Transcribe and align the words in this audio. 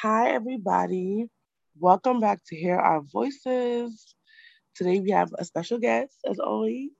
Hi, 0.00 0.30
everybody. 0.30 1.26
Welcome 1.78 2.20
back 2.20 2.40
to 2.46 2.56
Hear 2.56 2.76
Our 2.76 3.02
Voices. 3.02 4.14
Today 4.74 5.00
we 5.00 5.10
have 5.10 5.30
a 5.38 5.44
special 5.44 5.78
guest, 5.78 6.16
as 6.24 6.38
always. 6.38 6.90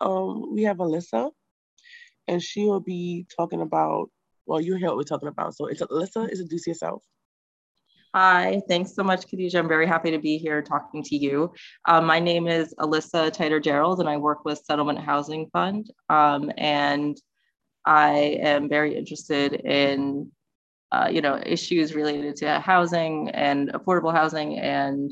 Um, 0.00 0.52
we 0.52 0.64
have 0.64 0.78
Alyssa, 0.78 1.30
and 2.26 2.42
she 2.42 2.64
will 2.64 2.80
be 2.80 3.26
talking 3.36 3.60
about, 3.60 4.10
well, 4.44 4.60
you 4.60 4.74
hear 4.74 4.88
what 4.88 4.96
we're 4.96 5.04
talking 5.04 5.28
about. 5.28 5.54
So, 5.54 5.66
it's 5.66 5.82
Alyssa, 5.82 6.28
introduce 6.28 6.66
yourself. 6.66 7.04
Hi, 8.12 8.60
thanks 8.68 8.92
so 8.92 9.04
much, 9.04 9.28
Khadija. 9.28 9.54
I'm 9.54 9.68
very 9.68 9.86
happy 9.86 10.10
to 10.10 10.18
be 10.18 10.36
here 10.36 10.62
talking 10.62 11.04
to 11.04 11.16
you. 11.16 11.52
Um, 11.84 12.06
my 12.06 12.18
name 12.18 12.48
is 12.48 12.74
Alyssa 12.80 13.30
Titer 13.30 13.62
Gerald, 13.62 14.00
and 14.00 14.08
I 14.08 14.16
work 14.16 14.44
with 14.44 14.58
Settlement 14.64 14.98
Housing 14.98 15.48
Fund. 15.52 15.92
Um, 16.08 16.50
and 16.58 17.16
I 17.90 18.38
am 18.40 18.68
very 18.68 18.94
interested 18.94 19.52
in, 19.52 20.30
uh, 20.92 21.08
you 21.10 21.20
know, 21.20 21.42
issues 21.44 21.92
related 21.92 22.36
to 22.36 22.60
housing 22.60 23.30
and 23.30 23.72
affordable 23.72 24.14
housing, 24.14 24.60
and 24.60 25.10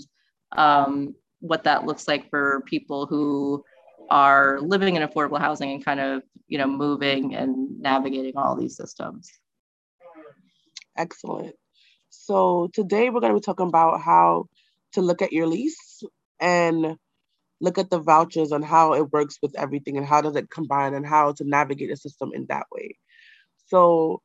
um, 0.56 1.16
what 1.40 1.64
that 1.64 1.86
looks 1.86 2.06
like 2.06 2.30
for 2.30 2.62
people 2.66 3.06
who 3.06 3.64
are 4.10 4.60
living 4.60 4.94
in 4.94 5.02
affordable 5.02 5.40
housing 5.40 5.72
and 5.72 5.84
kind 5.84 5.98
of, 5.98 6.22
you 6.46 6.56
know, 6.56 6.68
moving 6.68 7.34
and 7.34 7.80
navigating 7.80 8.36
all 8.36 8.54
these 8.54 8.76
systems. 8.76 9.28
Excellent. 10.96 11.56
So 12.10 12.70
today 12.72 13.10
we're 13.10 13.20
going 13.20 13.34
to 13.34 13.40
be 13.40 13.44
talking 13.44 13.66
about 13.66 14.00
how 14.00 14.46
to 14.92 15.00
look 15.02 15.20
at 15.20 15.32
your 15.32 15.48
lease 15.48 16.04
and 16.38 16.96
look 17.60 17.78
at 17.78 17.90
the 17.90 17.98
vouchers 17.98 18.52
and 18.52 18.64
how 18.64 18.94
it 18.94 19.12
works 19.12 19.38
with 19.42 19.58
everything 19.58 19.96
and 19.96 20.06
how 20.06 20.20
does 20.20 20.36
it 20.36 20.50
combine 20.50 20.94
and 20.94 21.06
how 21.06 21.32
to 21.32 21.44
navigate 21.44 21.90
the 21.90 21.96
system 21.96 22.30
in 22.34 22.46
that 22.48 22.66
way. 22.72 22.96
So 23.66 24.22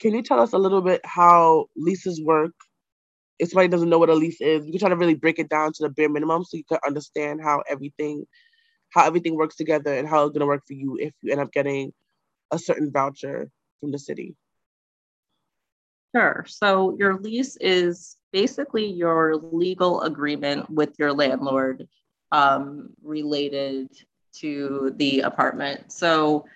can 0.00 0.14
you 0.14 0.22
tell 0.22 0.40
us 0.40 0.52
a 0.52 0.58
little 0.58 0.80
bit 0.80 1.00
how 1.04 1.66
leases 1.76 2.22
work? 2.22 2.52
If 3.38 3.50
somebody 3.50 3.68
doesn't 3.68 3.88
know 3.88 3.98
what 3.98 4.10
a 4.10 4.14
lease 4.14 4.40
is, 4.40 4.64
you 4.64 4.72
can 4.72 4.80
try 4.80 4.88
to 4.88 4.96
really 4.96 5.14
break 5.14 5.38
it 5.38 5.48
down 5.48 5.72
to 5.74 5.82
the 5.82 5.88
bare 5.88 6.08
minimum 6.08 6.44
so 6.44 6.56
you 6.56 6.64
can 6.64 6.78
understand 6.86 7.40
how 7.42 7.62
everything 7.68 8.26
how 8.90 9.04
everything 9.04 9.34
works 9.34 9.56
together 9.56 9.92
and 9.92 10.08
how 10.08 10.24
it's 10.24 10.32
going 10.32 10.40
to 10.40 10.46
work 10.46 10.62
for 10.66 10.74
you 10.74 10.96
if 11.00 11.12
you 11.20 11.32
end 11.32 11.40
up 11.40 11.50
getting 11.52 11.92
a 12.52 12.58
certain 12.58 12.92
voucher 12.92 13.50
from 13.80 13.90
the 13.90 13.98
city. 13.98 14.36
Sure. 16.14 16.44
So 16.48 16.96
your 16.96 17.18
lease 17.18 17.56
is 17.56 18.16
basically 18.32 18.86
your 18.86 19.34
legal 19.34 20.02
agreement 20.02 20.70
with 20.70 20.94
your 20.96 21.12
landlord 21.12 21.88
um, 22.34 22.90
related 23.04 23.88
to 24.32 24.92
the 24.96 25.20
apartment. 25.20 25.92
So 25.92 26.46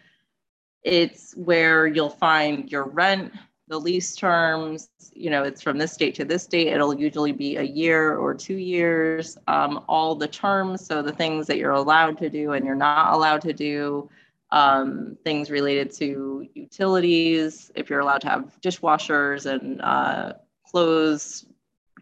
it's 0.82 1.34
where 1.36 1.86
you'll 1.86 2.10
find 2.10 2.70
your 2.70 2.84
rent, 2.84 3.32
the 3.68 3.78
lease 3.78 4.16
terms, 4.16 4.88
you 5.12 5.30
know, 5.30 5.44
it's 5.44 5.62
from 5.62 5.78
this 5.78 5.96
date 5.96 6.16
to 6.16 6.24
this 6.24 6.46
date. 6.46 6.68
It'll 6.68 6.98
usually 6.98 7.30
be 7.30 7.58
a 7.58 7.62
year 7.62 8.16
or 8.16 8.34
two 8.34 8.56
years, 8.56 9.38
um, 9.46 9.84
all 9.88 10.16
the 10.16 10.26
terms. 10.26 10.84
So 10.84 11.00
the 11.00 11.12
things 11.12 11.46
that 11.46 11.58
you're 11.58 11.70
allowed 11.70 12.18
to 12.18 12.28
do 12.28 12.52
and 12.52 12.66
you're 12.66 12.74
not 12.74 13.14
allowed 13.14 13.42
to 13.42 13.52
do, 13.52 14.10
um, 14.50 15.16
things 15.22 15.48
related 15.48 15.92
to 15.98 16.48
utilities, 16.54 17.70
if 17.76 17.88
you're 17.88 18.00
allowed 18.00 18.22
to 18.22 18.30
have 18.30 18.58
dishwashers 18.62 19.46
and 19.46 19.80
uh, 19.82 20.32
clothes, 20.66 21.46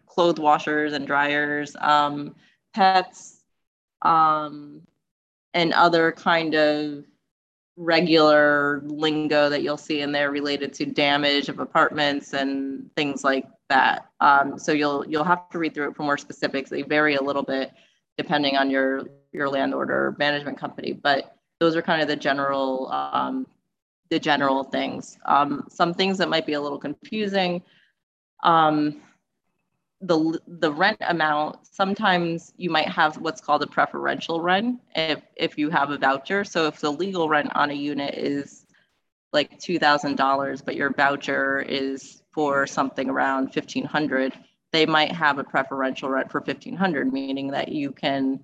clothes 0.07 0.39
washers 0.39 0.93
and 0.93 1.05
dryers, 1.05 1.75
um, 1.79 2.33
pets, 2.73 3.36
um, 4.07 4.81
and 5.53 5.73
other 5.73 6.11
kind 6.11 6.55
of 6.55 7.03
regular 7.75 8.81
lingo 8.85 9.49
that 9.49 9.61
you'll 9.61 9.77
see 9.77 10.01
in 10.01 10.11
there 10.11 10.31
related 10.31 10.73
to 10.73 10.85
damage 10.85 11.47
of 11.49 11.59
apartments 11.59 12.33
and 12.33 12.89
things 12.95 13.23
like 13.23 13.45
that. 13.69 14.09
Um, 14.19 14.57
so 14.57 14.71
you'll 14.71 15.05
you'll 15.07 15.23
have 15.23 15.49
to 15.49 15.59
read 15.59 15.73
through 15.73 15.89
it 15.89 15.95
for 15.95 16.03
more 16.03 16.17
specifics. 16.17 16.69
They 16.69 16.81
vary 16.81 17.15
a 17.15 17.21
little 17.21 17.43
bit 17.43 17.71
depending 18.17 18.55
on 18.55 18.71
your 18.71 19.03
your 19.31 19.49
landlord 19.49 19.91
or 19.91 20.15
management 20.17 20.57
company, 20.57 20.93
but 20.93 21.35
those 21.59 21.75
are 21.75 21.81
kind 21.81 22.01
of 22.01 22.07
the 22.07 22.15
general 22.15 22.89
um, 22.91 23.45
the 24.09 24.19
general 24.19 24.63
things. 24.63 25.17
Um, 25.25 25.67
some 25.69 25.93
things 25.93 26.17
that 26.17 26.29
might 26.29 26.45
be 26.45 26.53
a 26.53 26.61
little 26.61 26.79
confusing. 26.79 27.61
Um, 28.43 29.01
the 30.01 30.39
the 30.47 30.71
rent 30.71 30.97
amount 31.01 31.65
sometimes 31.65 32.53
you 32.55 32.69
might 32.69 32.87
have 32.87 33.17
what's 33.17 33.41
called 33.41 33.63
a 33.63 33.67
preferential 33.67 34.41
rent 34.41 34.79
if 34.95 35.21
if 35.35 35.57
you 35.57 35.69
have 35.69 35.89
a 35.89 35.97
voucher. 35.97 36.43
So 36.43 36.67
if 36.67 36.79
the 36.79 36.91
legal 36.91 37.27
rent 37.27 37.49
on 37.55 37.71
a 37.71 37.73
unit 37.73 38.13
is 38.13 38.65
like 39.33 39.59
two 39.59 39.79
thousand 39.79 40.15
dollars, 40.15 40.61
but 40.61 40.75
your 40.75 40.91
voucher 40.91 41.59
is 41.61 42.21
for 42.31 42.67
something 42.67 43.09
around 43.09 43.53
fifteen 43.53 43.85
hundred, 43.85 44.33
they 44.71 44.85
might 44.85 45.11
have 45.11 45.39
a 45.39 45.43
preferential 45.43 46.09
rent 46.09 46.31
for 46.31 46.41
fifteen 46.41 46.75
hundred, 46.75 47.11
meaning 47.11 47.51
that 47.51 47.69
you 47.69 47.91
can 47.91 48.39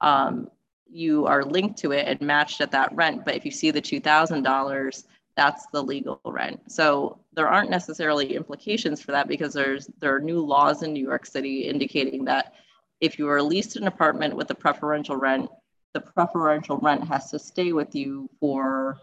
um, 0.00 0.48
you 0.90 1.26
are 1.26 1.44
linked 1.44 1.78
to 1.78 1.92
it 1.92 2.06
and 2.06 2.20
matched 2.20 2.60
at 2.60 2.70
that 2.70 2.94
rent. 2.94 3.24
But 3.24 3.34
if 3.34 3.44
you 3.44 3.50
see 3.50 3.70
the 3.70 3.82
$2,000, 3.82 5.04
that's 5.36 5.66
the 5.72 5.82
legal 5.82 6.20
rent. 6.24 6.60
So 6.70 7.18
there 7.34 7.48
aren't 7.48 7.70
necessarily 7.70 8.34
implications 8.34 9.00
for 9.00 9.12
that 9.12 9.28
because 9.28 9.52
there's 9.52 9.88
there 9.98 10.14
are 10.14 10.20
new 10.20 10.40
laws 10.40 10.82
in 10.82 10.92
New 10.92 11.04
York 11.04 11.26
City 11.26 11.62
indicating 11.62 12.24
that 12.24 12.54
if 13.00 13.18
you 13.18 13.28
are 13.28 13.42
leased 13.42 13.76
an 13.76 13.86
apartment 13.86 14.34
with 14.36 14.50
a 14.50 14.54
preferential 14.54 15.16
rent, 15.16 15.50
the 15.92 16.00
preferential 16.00 16.78
rent 16.78 17.06
has 17.06 17.30
to 17.30 17.38
stay 17.38 17.72
with 17.72 17.94
you 17.94 18.28
for 18.40 18.98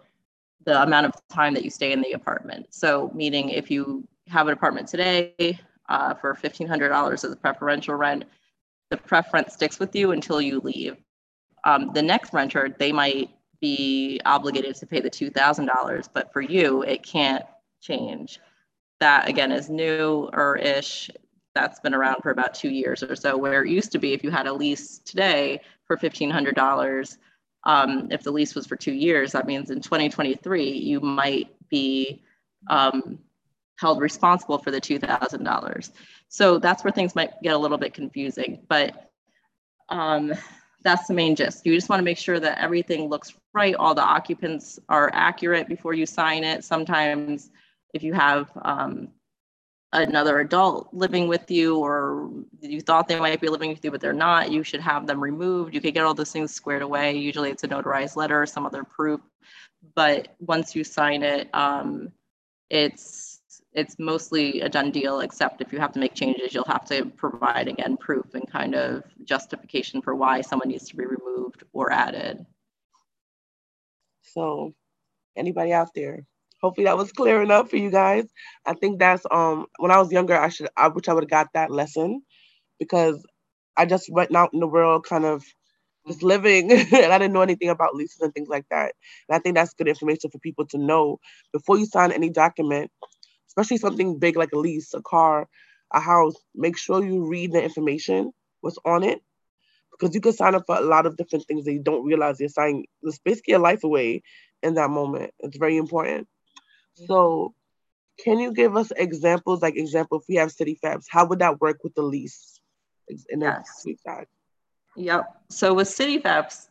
the 0.65 0.81
amount 0.81 1.05
of 1.05 1.13
time 1.29 1.53
that 1.53 1.63
you 1.63 1.69
stay 1.69 1.91
in 1.91 2.01
the 2.01 2.13
apartment. 2.13 2.67
So 2.69 3.11
meaning 3.13 3.49
if 3.49 3.69
you 3.71 4.07
have 4.27 4.47
an 4.47 4.53
apartment 4.53 4.87
today 4.87 5.59
uh, 5.89 6.13
for 6.13 6.35
$1,500 6.35 7.13
as 7.13 7.23
a 7.23 7.35
preferential 7.35 7.95
rent, 7.95 8.25
the 8.89 8.97
preference 8.97 9.53
sticks 9.53 9.79
with 9.79 9.95
you 9.95 10.11
until 10.11 10.41
you 10.41 10.59
leave 10.59 10.97
um, 11.63 11.91
the 11.93 12.01
next 12.01 12.33
renter, 12.33 12.75
they 12.79 12.91
might 12.91 13.29
be 13.59 14.19
obligated 14.25 14.75
to 14.75 14.87
pay 14.87 14.99
the 14.99 15.09
$2,000, 15.09 16.09
but 16.13 16.33
for 16.33 16.41
you, 16.41 16.81
it 16.83 17.03
can't 17.03 17.45
change. 17.81 18.39
That 18.99 19.27
again 19.27 19.51
is 19.51 19.69
new 19.69 20.29
or 20.33 20.57
ish. 20.57 21.09
That's 21.53 21.79
been 21.79 21.93
around 21.93 22.21
for 22.21 22.31
about 22.31 22.53
two 22.53 22.69
years 22.69 23.03
or 23.03 23.15
so, 23.15 23.35
where 23.35 23.63
it 23.63 23.69
used 23.69 23.91
to 23.91 23.99
be 23.99 24.13
if 24.13 24.23
you 24.23 24.31
had 24.31 24.47
a 24.47 24.53
lease 24.53 24.99
today 24.99 25.59
for 25.85 25.97
$1,500, 25.97 27.17
um, 27.63 28.07
if 28.11 28.23
the 28.23 28.31
lease 28.31 28.55
was 28.55 28.65
for 28.65 28.75
two 28.75 28.93
years, 28.93 29.33
that 29.33 29.45
means 29.45 29.69
in 29.69 29.81
2023, 29.81 30.71
you 30.71 30.99
might 30.99 31.49
be 31.69 32.23
um, 32.69 33.19
held 33.77 33.99
responsible 33.99 34.57
for 34.57 34.71
the 34.71 34.79
$2,000. 34.79 35.91
So 36.29 36.57
that's 36.59 36.83
where 36.83 36.91
things 36.91 37.15
might 37.15 37.33
get 37.43 37.53
a 37.53 37.57
little 37.57 37.77
bit 37.77 37.93
confusing. 37.93 38.59
But 38.69 39.11
um, 39.89 40.33
that's 40.83 41.07
the 41.07 41.13
main 41.13 41.35
gist. 41.35 41.65
You 41.65 41.75
just 41.75 41.89
want 41.89 41.99
to 41.99 42.05
make 42.05 42.17
sure 42.17 42.39
that 42.39 42.59
everything 42.59 43.09
looks 43.09 43.33
right, 43.53 43.75
all 43.75 43.93
the 43.93 44.03
occupants 44.03 44.79
are 44.89 45.11
accurate 45.13 45.67
before 45.67 45.93
you 45.93 46.05
sign 46.05 46.43
it. 46.43 46.63
Sometimes 46.63 47.51
if 47.93 48.03
you 48.03 48.13
have 48.13 48.49
um, 48.61 49.09
another 49.93 50.39
adult 50.39 50.89
living 50.93 51.27
with 51.27 51.51
you 51.51 51.77
or 51.77 52.29
you 52.61 52.79
thought 52.81 53.07
they 53.07 53.19
might 53.19 53.41
be 53.41 53.49
living 53.49 53.69
with 53.69 53.83
you 53.83 53.91
but 53.91 53.99
they're 53.99 54.13
not, 54.13 54.51
you 54.51 54.63
should 54.63 54.79
have 54.81 55.05
them 55.05 55.21
removed. 55.21 55.73
You 55.73 55.81
could 55.81 55.93
get 55.93 56.05
all 56.05 56.13
those 56.13 56.31
things 56.31 56.53
squared 56.53 56.81
away. 56.81 57.15
Usually 57.15 57.51
it's 57.51 57.63
a 57.63 57.67
notarized 57.67 58.15
letter 58.15 58.41
or 58.41 58.45
some 58.45 58.65
other 58.65 58.83
proof. 58.83 59.19
But 59.95 60.29
once 60.39 60.75
you 60.75 60.83
sign 60.83 61.23
it, 61.23 61.49
um, 61.53 62.11
it's 62.69 63.41
it's 63.73 63.97
mostly 63.99 64.61
a 64.61 64.69
done 64.69 64.91
deal, 64.91 65.21
except 65.21 65.61
if 65.61 65.71
you 65.71 65.79
have 65.79 65.93
to 65.93 65.99
make 65.99 66.13
changes, 66.13 66.53
you'll 66.53 66.65
have 66.65 66.85
to 66.85 67.05
provide 67.05 67.67
again 67.67 67.97
proof 67.97 68.33
and 68.33 68.49
kind 68.49 68.75
of 68.75 69.03
justification 69.23 70.01
for 70.01 70.13
why 70.13 70.41
someone 70.41 70.69
needs 70.69 70.87
to 70.89 70.95
be 70.95 71.05
removed 71.05 71.63
or 71.73 71.91
added. 71.91 72.45
So, 74.23 74.73
anybody 75.35 75.73
out 75.73 75.89
there? 75.95 76.25
Hopefully 76.61 76.85
that 76.85 76.97
was 76.97 77.11
clear 77.11 77.41
enough 77.41 77.69
for 77.69 77.77
you 77.77 77.89
guys. 77.91 78.25
I 78.65 78.73
think 78.73 78.99
that's 78.99 79.25
um 79.31 79.67
when 79.79 79.91
I 79.91 79.99
was 79.99 80.11
younger, 80.11 80.37
I 80.37 80.49
should 80.49 80.69
I 80.77 80.87
wish 80.89 81.07
I 81.07 81.13
would 81.13 81.23
have 81.23 81.29
got 81.29 81.47
that 81.53 81.71
lesson 81.71 82.21
because 82.79 83.23
I 83.77 83.85
just 83.85 84.09
went 84.11 84.35
out 84.35 84.51
in 84.53 84.59
the 84.59 84.67
world 84.67 85.05
kind 85.05 85.25
of 85.25 85.43
just 86.07 86.23
living 86.23 86.71
and 86.71 87.13
I 87.13 87.17
didn't 87.17 87.33
know 87.33 87.41
anything 87.41 87.69
about 87.69 87.95
leases 87.95 88.21
and 88.21 88.33
things 88.33 88.49
like 88.49 88.65
that. 88.71 88.93
And 89.29 89.35
I 89.35 89.39
think 89.39 89.55
that's 89.55 89.73
good 89.73 89.87
information 89.87 90.29
for 90.31 90.39
people 90.39 90.65
to 90.67 90.77
know 90.77 91.19
before 91.53 91.77
you 91.77 91.85
sign 91.85 92.11
any 92.11 92.29
document 92.29 92.91
especially 93.47 93.77
something 93.77 94.17
big 94.19 94.37
like 94.37 94.51
a 94.53 94.57
lease, 94.57 94.93
a 94.93 95.01
car, 95.01 95.47
a 95.93 95.99
house, 95.99 96.35
make 96.55 96.77
sure 96.77 97.03
you 97.03 97.27
read 97.27 97.51
the 97.51 97.61
information, 97.61 98.31
what's 98.61 98.77
on 98.85 99.03
it, 99.03 99.21
because 99.91 100.15
you 100.15 100.21
can 100.21 100.33
sign 100.33 100.55
up 100.55 100.63
for 100.65 100.77
a 100.77 100.81
lot 100.81 101.05
of 101.05 101.17
different 101.17 101.45
things 101.47 101.65
that 101.65 101.73
you 101.73 101.81
don't 101.83 102.05
realize 102.05 102.39
you're 102.39 102.49
signing. 102.49 102.85
It's 103.03 103.19
basically 103.19 103.55
a 103.55 103.59
life 103.59 103.83
away 103.83 104.23
in 104.63 104.75
that 104.75 104.89
moment. 104.89 105.31
It's 105.39 105.57
very 105.57 105.77
important. 105.77 106.27
So, 106.93 107.53
can 108.23 108.39
you 108.39 108.53
give 108.53 108.75
us 108.75 108.91
examples, 108.95 109.61
like 109.61 109.77
example, 109.77 110.19
if 110.19 110.25
we 110.27 110.35
have 110.35 110.51
city 110.51 110.77
CityFEPS, 110.83 111.05
how 111.09 111.25
would 111.25 111.39
that 111.39 111.59
work 111.59 111.83
with 111.83 111.95
the 111.95 112.03
lease? 112.03 112.59
In 113.29 113.41
yes. 113.41 113.85
Yep. 114.95 115.41
So 115.49 115.73
with 115.73 115.87
city 115.87 116.19
CityFEPS, 116.19 116.69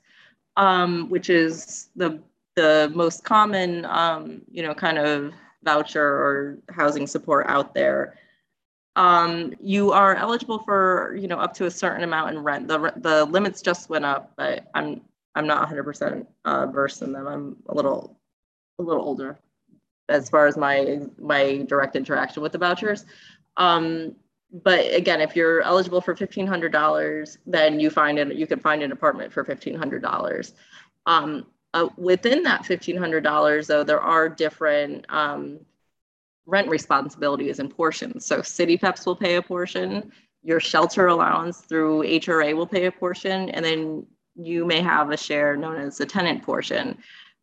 um, 0.57 1.09
which 1.09 1.31
is 1.31 1.89
the 1.97 2.21
the 2.57 2.91
most 2.95 3.25
common, 3.25 3.85
um, 3.87 4.43
you 4.51 4.63
know, 4.63 4.75
kind 4.75 4.99
of 4.99 5.33
voucher 5.63 6.03
or 6.03 6.59
housing 6.71 7.07
support 7.07 7.47
out 7.49 7.75
there. 7.75 8.19
Um, 8.97 9.55
you 9.61 9.93
are 9.93 10.17
eligible 10.17 10.59
for, 10.59 11.17
you 11.19 11.29
know, 11.29 11.39
up 11.39 11.55
to 11.55 11.67
a 11.67 11.71
certain 11.71 12.03
amount 12.03 12.33
in 12.33 12.43
rent. 12.43 12.67
The, 12.69 12.93
the 12.97 13.25
limits 13.27 13.63
just 13.63 13.89
went 13.89 14.05
up, 14.05 14.33
but 14.37 14.67
I'm 14.75 15.01
I'm 15.37 15.47
not 15.47 15.69
100% 15.69 16.27
uh, 16.45 16.67
versed 16.67 17.03
in 17.03 17.13
them. 17.13 17.27
I'm 17.27 17.57
a 17.69 17.75
little 17.75 18.19
a 18.79 18.83
little 18.83 19.03
older 19.03 19.39
as 20.11 20.29
far 20.29 20.47
as 20.47 20.57
my 20.57 21.01
my 21.19 21.59
direct 21.69 21.97
interaction 21.97 22.43
with 22.43 22.53
the 22.53 22.59
vouchers. 22.59 23.05
Um, 23.57 24.17
but 24.53 24.93
again, 24.95 25.21
if 25.21 25.37
you're 25.37 25.63
eligible 25.63 26.01
for 26.01 26.15
$1,500, 26.15 27.39
then 27.47 27.79
you 27.79 27.89
find 27.89 28.19
it, 28.19 28.35
you 28.35 28.47
can 28.47 28.59
find 28.59 28.83
an 28.83 28.91
apartment 28.91 29.33
for 29.33 29.45
$1,500. 29.45 30.53
Um, 31.07 31.47
uh, 31.73 31.89
within 31.97 32.43
that 32.43 32.65
$1,500, 32.65 33.67
though, 33.67 33.85
there 33.85 34.01
are 34.01 34.29
different 34.29 35.07
um, 35.09 35.61
rent 36.47 36.69
responsibilities 36.69 37.61
and 37.61 37.71
portions. 37.71 38.27
So 38.27 38.41
CityFEPS 38.41 39.07
will 39.07 39.15
pay 39.15 39.37
a 39.37 39.43
portion, 39.43 40.11
your 40.43 40.59
shelter 40.59 41.07
allowance 41.07 41.59
through 41.59 42.03
HRA 42.03 42.57
will 42.57 42.67
pay 42.67 42.87
a 42.87 42.93
portion, 42.93 43.51
and 43.51 43.65
then 43.65 44.07
you 44.35 44.65
may 44.65 44.81
have 44.81 45.11
a 45.11 45.17
share 45.17 45.57
known 45.57 45.77
as 45.77 45.99
the 45.99 46.07
tenant 46.07 46.43
portion. 46.43 46.99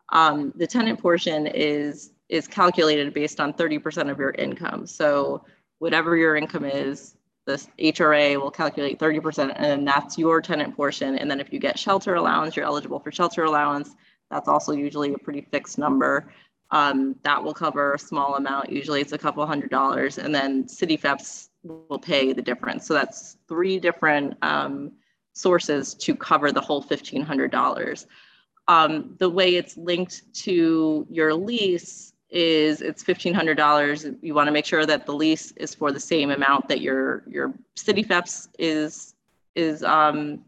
Um, 0.10 0.52
the 0.56 0.68
tenant 0.68 1.00
portion 1.00 1.48
is 1.48 2.12
is 2.30 2.48
calculated 2.48 3.14
based 3.14 3.40
on 3.40 3.54
30% 3.54 4.10
of 4.10 4.20
your 4.20 4.32
income. 4.32 4.86
So 4.86 5.44
whatever 5.80 6.18
your 6.18 6.36
income 6.36 6.66
is, 6.66 7.16
this 7.46 7.70
HRA 7.80 8.40
will 8.40 8.52
calculate 8.52 9.00
30% 9.00 9.54
and 9.56 9.88
that's 9.88 10.18
your 10.18 10.42
tenant 10.42 10.76
portion. 10.76 11.18
And 11.18 11.32
then 11.32 11.40
if 11.40 11.54
you 11.54 11.60
get 11.60 11.80
shelter 11.80 12.16
allowance, 12.16 12.56
you're 12.56 12.66
eligible 12.66 13.00
for 13.00 13.12
shelter 13.12 13.46
allowance. 13.46 13.96
That's 14.30 14.50
also 14.50 14.74
usually 14.74 15.14
a 15.14 15.18
pretty 15.18 15.48
fixed 15.50 15.78
number. 15.78 16.32
Um, 16.72 17.16
that 17.24 17.42
will 17.42 17.54
cover 17.54 17.94
a 17.94 18.00
small 18.00 18.36
amount. 18.36 18.70
Usually 18.70 19.00
it's 19.00 19.14
a 19.14 19.18
couple 19.18 19.46
hundred 19.46 19.70
dollars. 19.70 20.18
And 20.18 20.36
then 20.36 20.66
CityFEPS 20.66 21.48
will 21.64 22.00
pay 22.00 22.34
the 22.34 22.42
difference. 22.42 22.86
So 22.86 22.94
that's 22.94 23.38
three 23.48 23.80
different 23.80 24.36
um, 24.42 24.92
sources 25.34 25.94
to 25.94 26.16
cover 26.16 26.52
the 26.52 26.60
whole 26.60 26.84
$1,500. 26.84 28.06
Um, 28.68 29.16
the 29.20 29.30
way 29.30 29.56
it's 29.56 29.78
linked 29.78 30.34
to 30.44 31.08
your 31.10 31.34
lease 31.34 32.12
is 32.30 32.82
it's 32.82 33.04
$1,500. 33.04 34.18
You 34.22 34.34
want 34.34 34.48
to 34.48 34.52
make 34.52 34.66
sure 34.66 34.86
that 34.86 35.06
the 35.06 35.14
lease 35.14 35.52
is 35.54 35.74
for 35.74 35.92
the 35.92 36.00
same 36.00 36.32
amount 36.32 36.68
that 36.68 36.82
your, 36.82 37.24
your 37.28 37.54
CityFEPS 37.76 38.50
is, 38.60 39.16
is 39.56 39.84
um, 39.84 40.44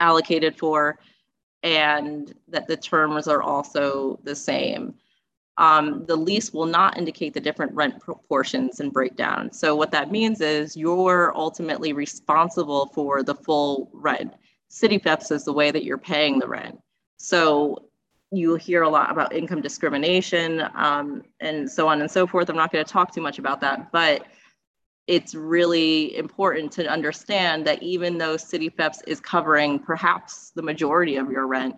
allocated 0.00 0.58
for 0.58 0.98
and 1.62 2.34
that 2.48 2.66
the 2.66 2.76
terms 2.76 3.26
are 3.26 3.42
also 3.42 4.18
the 4.24 4.34
same. 4.34 4.94
Um, 5.56 6.04
the 6.06 6.16
lease 6.16 6.52
will 6.52 6.66
not 6.66 6.98
indicate 6.98 7.32
the 7.32 7.40
different 7.40 7.72
rent 7.72 8.00
proportions 8.00 8.80
and 8.80 8.92
breakdown. 8.92 9.52
So 9.52 9.76
what 9.76 9.90
that 9.92 10.10
means 10.10 10.40
is 10.40 10.76
you're 10.76 11.32
ultimately 11.36 11.92
responsible 11.92 12.90
for 12.92 13.22
the 13.22 13.34
full 13.34 13.88
rent. 13.92 14.34
CityFEPS 14.70 15.30
is 15.30 15.44
the 15.44 15.52
way 15.52 15.70
that 15.70 15.84
you're 15.84 15.96
paying 15.96 16.38
the 16.38 16.48
rent. 16.48 16.78
So 17.16 17.88
you 18.36 18.56
hear 18.56 18.82
a 18.82 18.88
lot 18.88 19.10
about 19.10 19.32
income 19.32 19.60
discrimination 19.60 20.62
um, 20.74 21.22
and 21.40 21.70
so 21.70 21.88
on 21.88 22.00
and 22.00 22.10
so 22.10 22.26
forth. 22.26 22.48
I'm 22.48 22.56
not 22.56 22.72
going 22.72 22.84
to 22.84 22.90
talk 22.90 23.12
too 23.12 23.20
much 23.20 23.38
about 23.38 23.60
that, 23.60 23.92
but 23.92 24.26
it's 25.06 25.34
really 25.34 26.16
important 26.16 26.72
to 26.72 26.86
understand 26.88 27.66
that 27.66 27.82
even 27.82 28.16
though 28.16 28.36
City 28.36 28.70
CityFEPS 28.70 29.00
is 29.06 29.20
covering 29.20 29.78
perhaps 29.78 30.52
the 30.54 30.62
majority 30.62 31.16
of 31.16 31.30
your 31.30 31.46
rent, 31.46 31.76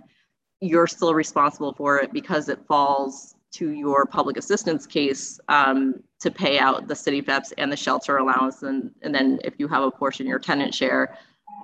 you're 0.61 0.87
still 0.87 1.13
responsible 1.13 1.73
for 1.75 1.99
it 1.99 2.13
because 2.13 2.49
it 2.49 2.61
falls 2.69 3.35
to 3.53 3.71
your 3.71 4.07
public 4.07 4.37
assistance 4.37 4.87
case 4.87 5.41
um, 5.49 6.03
to 6.21 6.31
pay 6.31 6.59
out 6.59 6.87
the 6.87 6.95
CityFEPS 6.95 7.53
and 7.59 7.71
the 7.71 7.77
shelter 7.77 8.19
allowance. 8.19 8.63
And, 8.63 8.91
and 9.03 9.15
then 9.15 9.41
if 9.45 9.55
you 9.59 9.67
have 9.69 9.83
a 9.83 9.91
portion, 9.91 10.27
your 10.27 10.39
tenant 10.39 10.75
share, 10.75 11.17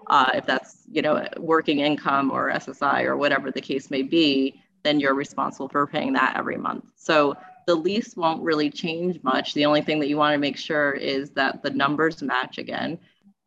uh, 0.08 0.30
if 0.34 0.46
that's 0.46 0.82
you 0.90 1.02
know 1.02 1.26
working 1.38 1.80
income 1.80 2.30
or 2.30 2.50
SSI 2.50 3.04
or 3.04 3.16
whatever 3.16 3.50
the 3.50 3.60
case 3.60 3.90
may 3.90 4.02
be, 4.02 4.61
then 4.82 5.00
you're 5.00 5.14
responsible 5.14 5.68
for 5.68 5.86
paying 5.86 6.12
that 6.14 6.36
every 6.36 6.56
month. 6.56 6.84
So 6.96 7.36
the 7.66 7.74
lease 7.74 8.16
won't 8.16 8.42
really 8.42 8.70
change 8.70 9.22
much. 9.22 9.54
The 9.54 9.64
only 9.64 9.82
thing 9.82 10.00
that 10.00 10.08
you 10.08 10.16
want 10.16 10.34
to 10.34 10.38
make 10.38 10.56
sure 10.56 10.92
is 10.92 11.30
that 11.30 11.62
the 11.62 11.70
numbers 11.70 12.22
match 12.22 12.58
again. 12.58 12.98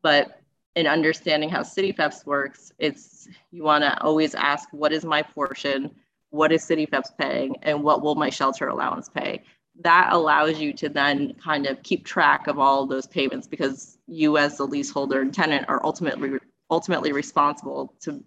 But 0.01 0.39
in 0.75 0.87
understanding 0.87 1.49
how 1.49 1.63
city 1.63 1.93
CityFEPS 1.93 2.25
works, 2.25 2.71
it's 2.79 3.27
you 3.51 3.63
want 3.63 3.83
to 3.83 4.01
always 4.01 4.35
ask 4.35 4.69
what 4.71 4.93
is 4.93 5.05
my 5.05 5.21
portion, 5.21 5.91
what 6.29 6.51
is 6.51 6.63
city 6.63 6.85
CityFEPS 6.85 7.17
paying, 7.17 7.55
and 7.61 7.83
what 7.83 8.01
will 8.01 8.15
my 8.15 8.29
shelter 8.29 8.67
allowance 8.67 9.09
pay. 9.09 9.43
That 9.81 10.13
allows 10.13 10.59
you 10.59 10.71
to 10.73 10.89
then 10.89 11.33
kind 11.33 11.65
of 11.65 11.81
keep 11.83 12.05
track 12.05 12.47
of 12.47 12.59
all 12.59 12.83
of 12.83 12.89
those 12.89 13.07
payments 13.07 13.47
because 13.47 13.97
you 14.07 14.38
as 14.38 14.57
the 14.57 14.65
leaseholder 14.65 15.21
and 15.21 15.33
tenant 15.33 15.65
are 15.67 15.83
ultimately 15.85 16.39
ultimately 16.71 17.11
responsible 17.11 17.93
to 18.01 18.23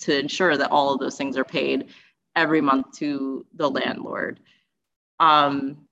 to 0.00 0.18
ensure 0.18 0.56
that 0.56 0.70
all 0.70 0.92
of 0.92 1.00
those 1.00 1.16
things 1.16 1.36
are 1.36 1.44
paid 1.44 1.88
every 2.34 2.60
month 2.60 2.92
to 2.98 3.46
the 3.54 3.70
landlord. 3.70 4.40
Um, 5.20 5.86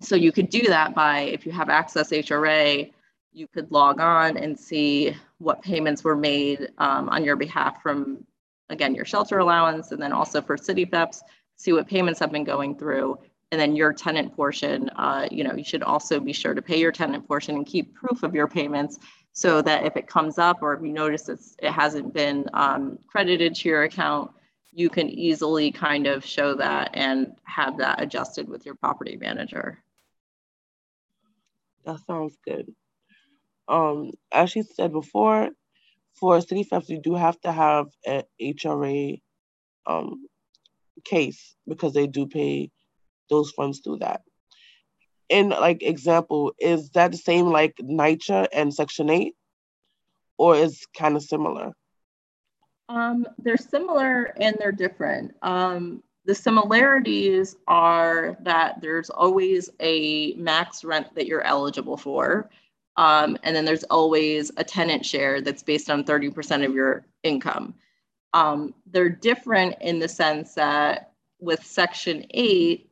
so 0.00 0.14
you 0.14 0.32
could 0.32 0.50
do 0.50 0.62
that 0.62 0.94
by, 0.94 1.20
if 1.20 1.46
you 1.46 1.52
have 1.52 1.68
access 1.68 2.10
HRA, 2.10 2.92
you 3.32 3.46
could 3.48 3.70
log 3.70 4.00
on 4.00 4.36
and 4.36 4.58
see 4.58 5.14
what 5.38 5.62
payments 5.62 6.04
were 6.04 6.16
made 6.16 6.68
um, 6.78 7.08
on 7.08 7.24
your 7.24 7.36
behalf 7.36 7.82
from, 7.82 8.24
again, 8.70 8.94
your 8.94 9.04
shelter 9.04 9.38
allowance, 9.38 9.92
and 9.92 10.02
then 10.02 10.12
also 10.12 10.40
for 10.40 10.56
CityFEPS, 10.56 11.20
see 11.56 11.72
what 11.72 11.86
payments 11.86 12.20
have 12.20 12.32
been 12.32 12.44
going 12.44 12.76
through. 12.76 13.18
And 13.52 13.60
then 13.60 13.76
your 13.76 13.92
tenant 13.92 14.34
portion, 14.34 14.90
uh, 14.96 15.28
you 15.30 15.44
know, 15.44 15.54
you 15.54 15.64
should 15.64 15.82
also 15.82 16.18
be 16.18 16.32
sure 16.32 16.52
to 16.52 16.62
pay 16.62 16.80
your 16.80 16.92
tenant 16.92 17.26
portion 17.28 17.54
and 17.54 17.66
keep 17.66 17.94
proof 17.94 18.22
of 18.22 18.34
your 18.34 18.48
payments 18.48 18.98
so 19.32 19.62
that 19.62 19.84
if 19.84 19.96
it 19.96 20.06
comes 20.06 20.38
up 20.38 20.62
or 20.62 20.74
if 20.74 20.82
you 20.82 20.92
notice 20.92 21.28
it 21.28 21.70
hasn't 21.70 22.12
been 22.12 22.48
um, 22.54 22.98
credited 23.06 23.54
to 23.54 23.68
your 23.68 23.84
account, 23.84 24.30
you 24.76 24.90
can 24.90 25.08
easily 25.08 25.72
kind 25.72 26.06
of 26.06 26.22
show 26.22 26.54
that 26.54 26.90
and 26.92 27.32
have 27.44 27.78
that 27.78 28.02
adjusted 28.02 28.46
with 28.46 28.66
your 28.66 28.74
property 28.74 29.16
manager. 29.16 29.82
That 31.86 31.98
sounds 32.06 32.36
good. 32.44 32.74
Um, 33.68 34.10
as 34.30 34.50
she 34.50 34.62
said 34.62 34.92
before, 34.92 35.48
for 36.12 36.38
city 36.42 36.62
CityFEPS, 36.62 36.90
you 36.90 37.00
do 37.00 37.14
have 37.14 37.40
to 37.40 37.52
have 37.52 37.86
an 38.06 38.24
HRA 38.38 39.18
um, 39.86 40.26
case 41.04 41.56
because 41.66 41.94
they 41.94 42.06
do 42.06 42.26
pay 42.26 42.70
those 43.30 43.50
funds 43.52 43.80
through 43.80 44.00
that. 44.00 44.20
In 45.30 45.48
like 45.48 45.82
example, 45.82 46.52
is 46.58 46.90
that 46.90 47.12
the 47.12 47.18
same 47.18 47.46
like 47.46 47.76
NYCHA 47.80 48.48
and 48.52 48.74
Section 48.74 49.08
8? 49.08 49.34
Or 50.36 50.54
is 50.54 50.84
kind 50.94 51.16
of 51.16 51.22
similar? 51.22 51.72
Um, 52.88 53.26
they're 53.38 53.56
similar 53.56 54.34
and 54.40 54.56
they're 54.58 54.72
different. 54.72 55.34
Um, 55.42 56.02
the 56.24 56.34
similarities 56.34 57.56
are 57.68 58.36
that 58.40 58.80
there's 58.80 59.10
always 59.10 59.70
a 59.80 60.34
max 60.34 60.84
rent 60.84 61.14
that 61.14 61.26
you're 61.26 61.42
eligible 61.42 61.96
for. 61.96 62.50
Um, 62.96 63.36
and 63.42 63.54
then 63.54 63.64
there's 63.64 63.84
always 63.84 64.50
a 64.56 64.64
tenant 64.64 65.04
share 65.04 65.40
that's 65.40 65.62
based 65.62 65.90
on 65.90 66.04
30% 66.04 66.64
of 66.64 66.74
your 66.74 67.04
income. 67.22 67.74
Um, 68.32 68.74
they're 68.90 69.08
different 69.08 69.76
in 69.80 69.98
the 69.98 70.08
sense 70.08 70.54
that 70.54 71.12
with 71.38 71.64
Section 71.64 72.26
8, 72.30 72.90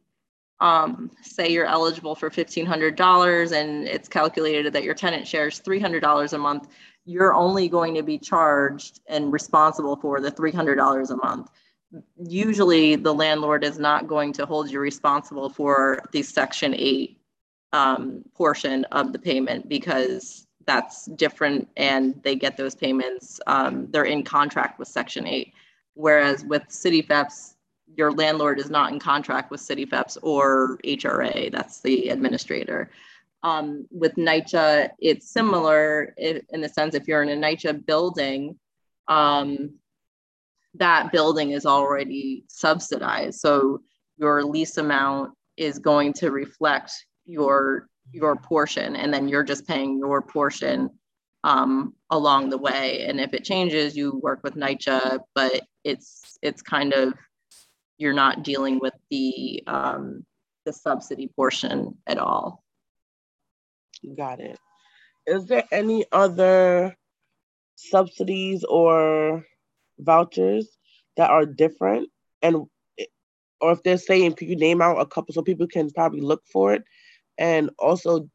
um, 0.61 1.11
say 1.23 1.49
you're 1.49 1.67
eligible 1.67 2.15
for 2.15 2.31
$1,500 2.31 3.53
and 3.53 3.89
it's 3.89 4.09
calculated 4.09 4.73
that 4.73 4.85
your 4.85 4.95
tenant 4.95 5.27
shares 5.27 5.61
$300 5.61 6.33
a 6.33 6.39
month, 6.39 6.69
you're 7.05 7.35
only 7.35 7.69
going 7.69 7.95
to 7.95 8.03
be 8.03 8.19
charged 8.19 9.01
and 9.07 9.33
responsible 9.33 9.97
for 9.97 10.21
the 10.21 10.31
$300 10.31 11.11
a 11.11 11.17
month. 11.17 11.51
Usually, 12.17 12.97
the 12.97 13.15
landlord 13.15 13.63
is 13.63 13.79
not 13.79 14.09
going 14.09 14.33
to 14.35 14.47
hold 14.47 14.71
you 14.71 14.81
responsible 14.81 15.49
for 15.49 16.03
the 16.13 16.23
Section 16.23 16.75
8 16.75 17.19
um, 17.73 18.25
portion 18.35 18.85
of 18.87 19.13
the 19.13 19.19
payment 19.19 19.69
because 19.69 20.47
that's 20.67 21.07
different 21.07 21.69
and 21.77 22.21
they 22.23 22.35
get 22.35 22.57
those 22.57 22.75
payments. 22.75 23.41
Um, 23.47 23.89
they're 23.91 24.05
in 24.05 24.23
contract 24.25 24.79
with 24.79 24.89
Section 24.89 25.27
8. 25.27 25.53
Whereas 25.95 26.45
with 26.45 26.63
CityFEPS, 26.69 27.55
your 27.97 28.13
landlord 28.13 28.59
is 28.59 28.71
not 28.71 28.93
in 28.93 28.99
contract 28.99 29.51
with 29.51 29.61
CityFEPS 29.61 30.19
or 30.23 30.79
HRA, 30.85 31.53
that's 31.53 31.81
the 31.81 32.09
administrator. 32.09 32.91
Um, 33.45 33.87
with 33.91 34.15
NYCHA, 34.17 34.91
it's 34.99 35.31
similar 35.31 36.15
in 36.17 36.63
the 36.63 36.69
sense 36.69 36.95
if 36.95 37.07
you're 37.07 37.23
in 37.23 37.29
a 37.29 37.47
NYCHA 37.47 37.85
building, 37.85 38.59
um, 39.07 39.75
that 40.77 41.13
building 41.13 41.51
is 41.51 41.67
already 41.67 42.45
subsidized. 42.49 43.39
So 43.41 43.83
your 44.17 44.43
lease 44.43 44.79
amount 44.79 45.35
is 45.59 45.79
going 45.79 46.15
to 46.15 46.31
reflect 46.31 46.93
your 47.27 47.87
your 48.13 48.37
portion, 48.37 48.97
and 48.97 49.13
then 49.13 49.29
you're 49.29 49.45
just 49.45 49.67
paying 49.67 49.99
your 49.99 50.23
portion 50.23 50.91
um, 51.43 51.95
along 52.11 52.49
the 52.49 52.59
way. 52.59 53.05
And 53.07 53.21
if 53.21 53.35
it 53.35 53.45
changes, 53.45 53.95
you 53.97 54.19
work 54.23 54.41
with 54.43 54.55
NYCHA, 54.55 55.21
but 55.35 55.61
it's 55.85 56.39
it's 56.43 56.63
kind 56.63 56.95
of 56.95 57.15
you're 57.99 58.15
not 58.15 58.43
dealing 58.43 58.79
with 58.81 58.95
the 59.11 59.63
um, 59.67 60.25
the 60.65 60.73
subsidy 60.73 61.29
portion 61.37 61.99
at 62.07 62.19
all. 62.19 62.64
Got 64.17 64.41
it. 64.41 64.59
Is 65.27 65.47
there 65.47 65.65
any 65.73 66.05
other 66.13 66.97
subsidies 67.77 68.65
or 68.65 69.45
vouchers 69.99 70.69
that 71.17 71.31
are 71.31 71.47
different? 71.47 72.11
And 72.43 72.67
or 73.61 73.73
if 73.73 73.83
they're 73.83 73.97
saying, 73.97 74.35
you 74.41 74.57
name 74.57 74.83
out 74.83 75.01
a 75.01 75.07
couple 75.07 75.33
so 75.33 75.43
people 75.43 75.67
can 75.67 75.91
probably 75.91 76.21
look 76.21 76.43
for 76.53 76.75
it? 76.75 76.83
And 77.39 77.71
also, 77.79 78.29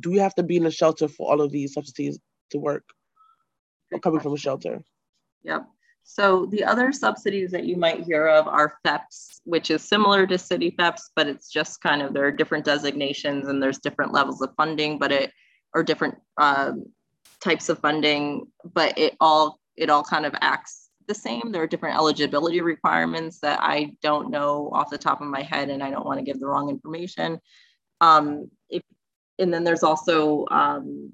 do 0.00 0.10
you 0.12 0.20
have 0.20 0.34
to 0.34 0.42
be 0.42 0.56
in 0.56 0.66
a 0.66 0.70
shelter 0.70 1.06
for 1.06 1.30
all 1.30 1.40
of 1.40 1.52
these 1.52 1.74
subsidies 1.74 2.18
to 2.50 2.58
work? 2.58 2.84
Or 3.92 4.00
coming 4.00 4.20
from 4.20 4.32
a 4.32 4.38
shelter? 4.38 4.82
Yep. 5.44 5.68
So 6.04 6.46
the 6.46 6.62
other 6.62 6.92
subsidies 6.92 7.50
that 7.52 7.64
you 7.64 7.76
might 7.76 8.04
hear 8.04 8.28
of 8.28 8.46
are 8.46 8.78
FEPS, 8.86 9.40
which 9.44 9.70
is 9.70 9.82
similar 9.82 10.26
to 10.26 10.38
city 10.38 10.70
FEPS, 10.78 11.10
but 11.16 11.26
it's 11.26 11.50
just 11.50 11.80
kind 11.80 12.02
of 12.02 12.12
there 12.12 12.26
are 12.26 12.30
different 12.30 12.64
designations 12.64 13.48
and 13.48 13.60
there's 13.60 13.78
different 13.78 14.12
levels 14.12 14.42
of 14.42 14.54
funding, 14.56 14.98
but 14.98 15.10
it 15.10 15.32
or 15.74 15.82
different 15.82 16.14
um, 16.36 16.84
types 17.40 17.68
of 17.68 17.78
funding, 17.78 18.46
but 18.74 18.96
it 18.98 19.16
all 19.18 19.58
it 19.76 19.90
all 19.90 20.04
kind 20.04 20.26
of 20.26 20.34
acts 20.40 20.90
the 21.08 21.14
same. 21.14 21.50
There 21.50 21.62
are 21.62 21.66
different 21.66 21.96
eligibility 21.96 22.60
requirements 22.60 23.40
that 23.40 23.60
I 23.60 23.96
don't 24.02 24.30
know 24.30 24.70
off 24.72 24.90
the 24.90 24.98
top 24.98 25.20
of 25.20 25.26
my 25.26 25.42
head, 25.42 25.70
and 25.70 25.82
I 25.82 25.90
don't 25.90 26.06
want 26.06 26.18
to 26.18 26.24
give 26.24 26.38
the 26.38 26.46
wrong 26.46 26.68
information. 26.68 27.40
Um, 28.00 28.50
if, 28.68 28.82
and 29.38 29.52
then 29.52 29.64
there's 29.64 29.82
also 29.82 30.46
um, 30.50 31.12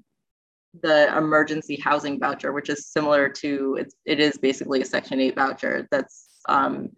the 0.81 1.15
emergency 1.17 1.75
housing 1.75 2.19
voucher, 2.19 2.53
which 2.53 2.69
is 2.69 2.87
similar 2.87 3.27
to 3.27 3.77
it's, 3.79 3.95
it 4.05 4.19
is 4.19 4.37
basically 4.37 4.81
a 4.81 4.85
Section 4.85 5.19
8 5.19 5.35
voucher 5.35 5.87
that's 5.91 6.39
um, 6.47 6.89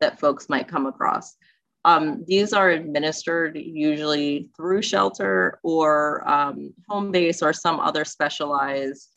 that 0.00 0.20
folks 0.20 0.48
might 0.48 0.68
come 0.68 0.86
across. 0.86 1.36
Um, 1.84 2.24
these 2.26 2.52
are 2.52 2.70
administered 2.70 3.56
usually 3.56 4.50
through 4.56 4.82
shelter 4.82 5.58
or 5.64 6.28
um, 6.28 6.72
home 6.88 7.10
base 7.10 7.42
or 7.42 7.52
some 7.52 7.80
other 7.80 8.04
specialized 8.04 9.08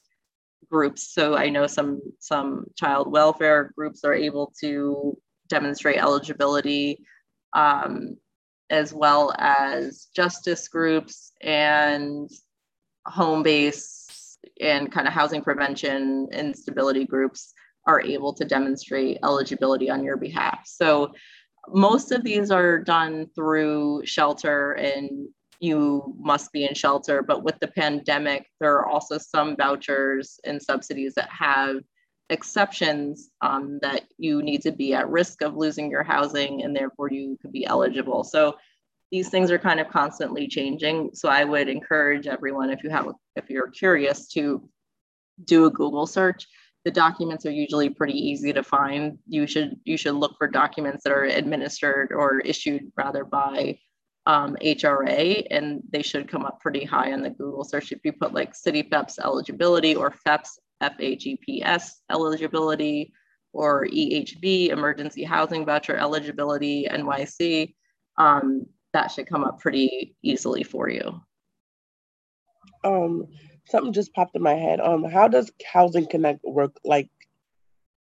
groups. 0.72 1.14
So 1.14 1.36
I 1.36 1.50
know 1.50 1.68
some 1.68 2.02
some 2.20 2.66
child 2.76 3.12
welfare 3.12 3.72
groups 3.78 4.04
are 4.04 4.14
able 4.14 4.54
to 4.62 5.18
demonstrate 5.48 5.98
eligibility, 5.98 7.06
um, 7.54 8.18
as 8.70 8.94
well 8.94 9.34
as 9.38 10.08
justice 10.16 10.68
groups 10.68 11.34
and 11.42 12.30
home 13.06 13.44
base 13.44 14.05
and 14.62 14.92
kind 14.92 15.08
of 15.08 15.14
housing 15.14 15.42
prevention 15.42 16.28
instability 16.32 17.06
groups 17.06 17.54
are 17.88 18.02
able 18.02 18.34
to 18.34 18.46
demonstrate 18.46 19.20
eligibility 19.24 19.90
on 19.90 20.04
your 20.04 20.18
behalf. 20.18 20.62
So 20.66 21.14
most 21.68 22.12
of 22.12 22.24
these 22.24 22.52
are 22.52 22.80
done 22.80 23.28
through 23.36 24.06
shelter 24.06 24.74
and 24.74 25.28
you 25.60 26.16
must 26.20 26.52
be 26.52 26.66
in 26.66 26.74
shelter. 26.74 27.22
But 27.22 27.44
with 27.44 27.60
the 27.60 27.68
pandemic, 27.68 28.48
there 28.60 28.74
are 28.76 28.88
also 28.88 29.18
some 29.18 29.56
vouchers 29.56 30.40
and 30.44 30.62
subsidies 30.62 31.14
that 31.16 31.30
have 31.30 31.78
exceptions 32.30 33.30
um, 33.42 33.80
that 33.82 34.02
you 34.18 34.42
need 34.42 34.62
to 34.64 34.72
be 34.72 34.94
at 34.94 35.10
risk 35.10 35.42
of 35.42 35.56
losing 35.56 35.92
your 35.92 36.04
housing 36.04 36.64
and 36.64 36.76
therefore 36.76 37.12
you 37.12 37.38
could 37.42 37.52
be 37.52 37.66
eligible. 37.66 38.24
So 38.24 38.56
these 39.12 39.30
things 39.30 39.52
are 39.52 39.60
kind 39.60 39.80
of 39.80 39.90
constantly 39.90 40.48
changing. 40.48 41.12
So 41.14 41.30
I 41.30 41.44
would 41.44 41.70
encourage 41.70 42.28
everyone, 42.28 42.70
if 42.70 42.84
you 42.84 42.90
have, 42.90 43.08
if 43.36 43.50
you're 43.50 43.70
curious, 43.70 44.28
to 44.30 44.68
do 45.44 45.66
a 45.66 45.72
Google 45.72 46.08
search. 46.08 46.48
The 46.86 46.92
documents 46.92 47.46
are 47.46 47.52
usually 47.52 47.90
pretty 47.90 48.14
easy 48.14 48.54
to 48.54 48.64
find. 48.64 49.18
You 49.28 49.48
should 49.48 49.80
you 49.86 49.98
should 49.98 50.16
look 50.16 50.36
for 50.38 50.48
documents 50.48 51.04
that 51.04 51.14
are 51.14 51.24
administered 51.24 52.12
or 52.12 52.40
issued 52.42 52.92
rather 52.96 53.24
by 53.24 53.80
um, 54.28 54.56
HRA, 54.62 55.46
and 55.52 55.82
they 55.92 56.02
should 56.02 56.28
come 56.28 56.46
up 56.46 56.60
pretty 56.60 56.84
high 56.84 57.12
on 57.14 57.22
the 57.22 57.30
Google 57.30 57.64
search. 57.64 57.92
If 57.92 58.00
you 58.04 58.14
put 58.14 58.34
like 58.34 58.56
City 58.56 58.84
FEPS 58.84 59.20
eligibility 59.20 59.96
or 59.96 60.14
FEPS 60.28 60.60
FHEPS 60.82 61.92
eligibility 62.12 63.14
or 63.54 63.88
EHV 63.88 64.70
emergency 64.70 65.24
housing 65.24 65.66
voucher 65.66 65.96
eligibility 65.96 66.88
NYC, 66.92 67.74
um, 68.18 68.66
that 68.96 69.12
should 69.12 69.28
come 69.28 69.44
up 69.44 69.60
pretty 69.60 70.16
easily 70.24 70.64
for 70.64 70.90
you. 70.90 71.22
Um, 72.86 73.28
something 73.68 73.92
just 73.92 74.14
popped 74.14 74.38
in 74.38 74.42
my 74.42 74.54
head. 74.54 74.80
Um, 74.80 75.04
how 75.04 75.28
does 75.28 75.52
Housing 75.70 76.08
Connect 76.08 76.40
work 76.46 76.78
like 76.86 77.10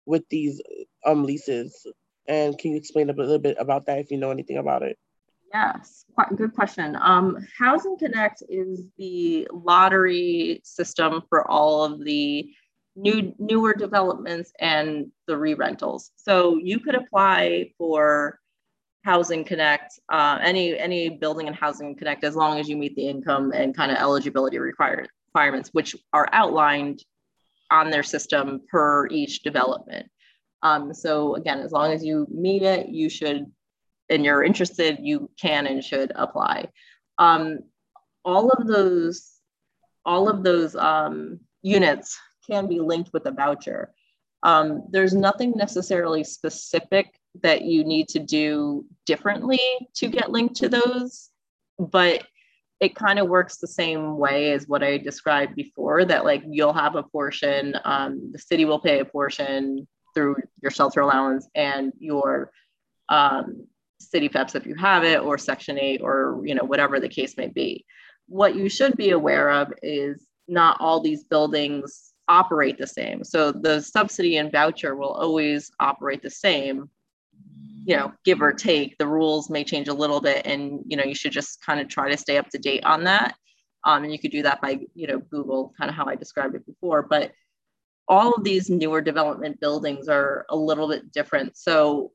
with 0.07 0.23
these 0.29 0.59
um 1.05 1.23
leases? 1.25 1.85
And 2.27 2.57
can 2.57 2.71
you 2.71 2.77
explain 2.77 3.09
a 3.09 3.13
little 3.13 3.37
bit 3.37 3.55
about 3.59 3.85
that 3.85 3.99
if 3.99 4.09
you 4.09 4.17
know 4.17 4.31
anything 4.31 4.57
about 4.57 4.81
it? 4.81 4.97
Yes, 5.53 6.05
quite 6.15 6.35
good 6.35 6.53
question. 6.53 6.97
Um, 6.99 7.37
Housing 7.57 7.97
Connect 7.97 8.41
is 8.49 8.87
the 8.97 9.47
lottery 9.51 10.59
system 10.63 11.21
for 11.29 11.49
all 11.49 11.83
of 11.83 12.03
the 12.03 12.49
new 12.95 13.33
newer 13.37 13.73
developments 13.73 14.51
and 14.59 15.11
the 15.27 15.37
re-rentals. 15.37 16.11
So 16.15 16.57
you 16.57 16.79
could 16.79 16.95
apply 16.95 17.73
for 17.77 18.39
Housing 19.03 19.43
Connect, 19.43 19.99
uh, 20.09 20.39
any 20.41 20.77
any 20.77 21.09
building 21.09 21.47
and 21.47 21.55
Housing 21.55 21.95
Connect, 21.95 22.23
as 22.23 22.35
long 22.35 22.59
as 22.59 22.67
you 22.67 22.75
meet 22.75 22.95
the 22.95 23.07
income 23.07 23.51
and 23.53 23.75
kind 23.75 23.91
of 23.91 23.97
eligibility 23.97 24.59
required, 24.59 25.09
requirements, 25.27 25.69
which 25.71 25.95
are 26.11 26.27
outlined 26.33 27.03
on 27.71 27.89
their 27.89 28.03
system 28.03 28.61
per 28.69 29.07
each 29.07 29.43
development. 29.43 30.09
Um, 30.63 30.93
so 30.93 31.35
again, 31.35 31.59
as 31.59 31.71
long 31.71 31.91
as 31.91 32.03
you 32.03 32.27
meet 32.29 32.63
it, 32.63 32.89
you 32.89 33.09
should, 33.09 33.45
and 34.09 34.25
you're 34.25 34.43
interested, 34.43 34.97
you 34.99 35.29
can 35.39 35.67
and 35.67 35.83
should 35.83 36.11
apply. 36.15 36.69
Um, 37.17 37.59
all 38.25 38.49
of 38.49 38.67
those, 38.67 39.31
all 40.05 40.27
of 40.27 40.43
those 40.43 40.75
um, 40.75 41.39
units 41.61 42.19
can 42.49 42.67
be 42.67 42.79
linked 42.79 43.11
with 43.13 43.25
a 43.27 43.31
voucher. 43.31 43.93
Um, 44.43 44.83
there's 44.89 45.13
nothing 45.13 45.53
necessarily 45.55 46.23
specific 46.23 47.18
that 47.41 47.63
you 47.63 47.83
need 47.83 48.07
to 48.09 48.19
do 48.19 48.85
differently 49.05 49.59
to 49.95 50.07
get 50.07 50.31
linked 50.31 50.55
to 50.57 50.69
those, 50.69 51.29
but 51.77 52.23
it 52.79 52.95
kind 52.95 53.19
of 53.19 53.27
works 53.27 53.57
the 53.57 53.67
same 53.67 54.17
way 54.17 54.53
as 54.53 54.67
what 54.67 54.83
I 54.83 54.97
described 54.97 55.55
before 55.55 56.05
that 56.05 56.23
like 56.23 56.43
you'll 56.47 56.73
have 56.73 56.95
a 56.95 57.03
portion, 57.03 57.75
um, 57.83 58.31
the 58.31 58.39
city 58.39 58.65
will 58.65 58.79
pay 58.79 58.99
a 58.99 59.05
portion 59.05 59.87
through 60.13 60.37
your 60.61 60.71
shelter 60.71 61.01
allowance 61.01 61.47
and 61.55 61.91
your 61.99 62.51
um, 63.09 63.67
city 63.99 64.29
FEPS 64.29 64.55
if 64.55 64.65
you 64.65 64.75
have 64.75 65.03
it, 65.03 65.19
or 65.19 65.37
Section 65.37 65.77
8, 65.77 66.01
or 66.01 66.41
you 66.43 66.55
know, 66.55 66.63
whatever 66.63 66.99
the 66.99 67.09
case 67.09 67.35
may 67.37 67.47
be. 67.47 67.85
What 68.27 68.55
you 68.55 68.69
should 68.69 68.95
be 68.95 69.11
aware 69.11 69.49
of 69.49 69.73
is 69.81 70.25
not 70.47 70.77
all 70.79 71.01
these 71.01 71.23
buildings 71.23 72.13
operate 72.27 72.77
the 72.77 72.87
same. 72.87 73.23
So 73.23 73.51
the 73.51 73.81
subsidy 73.81 74.37
and 74.37 74.51
voucher 74.51 74.95
will 74.95 75.11
always 75.11 75.71
operate 75.79 76.21
the 76.21 76.29
same, 76.29 76.89
you 77.89 77.97
know, 77.97 78.13
give 78.23 78.39
or 78.39 78.53
take. 78.53 78.95
The 78.99 79.07
rules 79.07 79.49
may 79.49 79.63
change 79.63 79.87
a 79.87 79.93
little 79.95 80.21
bit, 80.21 80.45
and 80.45 80.81
you 80.85 80.95
know, 80.95 81.03
you 81.03 81.15
should 81.15 81.31
just 81.31 81.65
kind 81.65 81.79
of 81.79 81.87
try 81.87 82.11
to 82.11 82.17
stay 82.17 82.37
up 82.37 82.47
to 82.49 82.59
date 82.59 82.85
on 82.85 83.05
that. 83.05 83.35
Um, 83.83 84.03
and 84.03 84.13
you 84.13 84.19
could 84.19 84.29
do 84.29 84.43
that 84.43 84.61
by, 84.61 84.77
you 84.93 85.07
know, 85.07 85.17
Google, 85.17 85.73
kind 85.75 85.89
of 85.89 85.95
how 85.95 86.05
I 86.05 86.15
described 86.15 86.53
it 86.53 86.67
before. 86.67 87.01
But 87.01 87.31
all 88.07 88.33
of 88.33 88.43
these 88.43 88.69
newer 88.69 89.01
development 89.01 89.59
buildings 89.59 90.07
are 90.07 90.45
a 90.49 90.55
little 90.55 90.87
bit 90.87 91.11
different. 91.11 91.57
So 91.57 92.11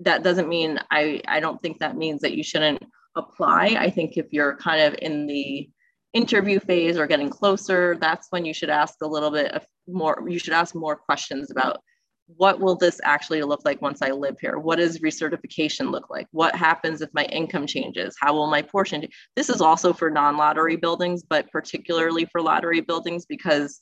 that 0.00 0.24
doesn't 0.24 0.48
mean 0.48 0.80
I, 0.90 1.20
I 1.28 1.38
don't 1.38 1.62
think 1.62 1.78
that 1.78 1.96
means 1.96 2.22
that 2.22 2.34
you 2.34 2.42
shouldn't 2.42 2.82
apply. 3.14 3.76
I 3.78 3.90
think 3.90 4.16
if 4.16 4.26
you're 4.32 4.56
kind 4.56 4.82
of 4.82 4.98
in 5.00 5.28
the 5.28 5.70
interview 6.14 6.58
phase 6.58 6.98
or 6.98 7.06
getting 7.06 7.30
closer, 7.30 7.96
that's 8.00 8.26
when 8.30 8.44
you 8.44 8.54
should 8.54 8.70
ask 8.70 8.96
a 9.02 9.06
little 9.06 9.30
bit 9.30 9.52
of 9.52 9.64
more, 9.86 10.24
you 10.26 10.40
should 10.40 10.54
ask 10.54 10.74
more 10.74 10.96
questions 10.96 11.52
about 11.52 11.80
what 12.26 12.60
will 12.60 12.76
this 12.76 13.00
actually 13.04 13.42
look 13.42 13.62
like 13.64 13.82
once 13.82 14.00
I 14.02 14.10
live 14.10 14.36
here? 14.40 14.58
What 14.58 14.76
does 14.76 15.00
recertification 15.00 15.90
look 15.90 16.08
like? 16.08 16.26
What 16.30 16.54
happens 16.54 17.00
if 17.00 17.10
my 17.12 17.24
income 17.24 17.66
changes? 17.66 18.16
How 18.20 18.32
will 18.34 18.46
my 18.46 18.62
portion? 18.62 19.06
This 19.36 19.48
is 19.48 19.60
also 19.60 19.92
for 19.92 20.10
non-lottery 20.10 20.76
buildings, 20.76 21.22
but 21.22 21.50
particularly 21.50 22.24
for 22.26 22.40
lottery 22.40 22.80
buildings 22.80 23.26
because 23.26 23.80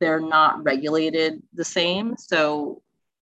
they're 0.00 0.20
not 0.20 0.62
regulated 0.62 1.42
the 1.54 1.64
same. 1.64 2.16
So 2.16 2.82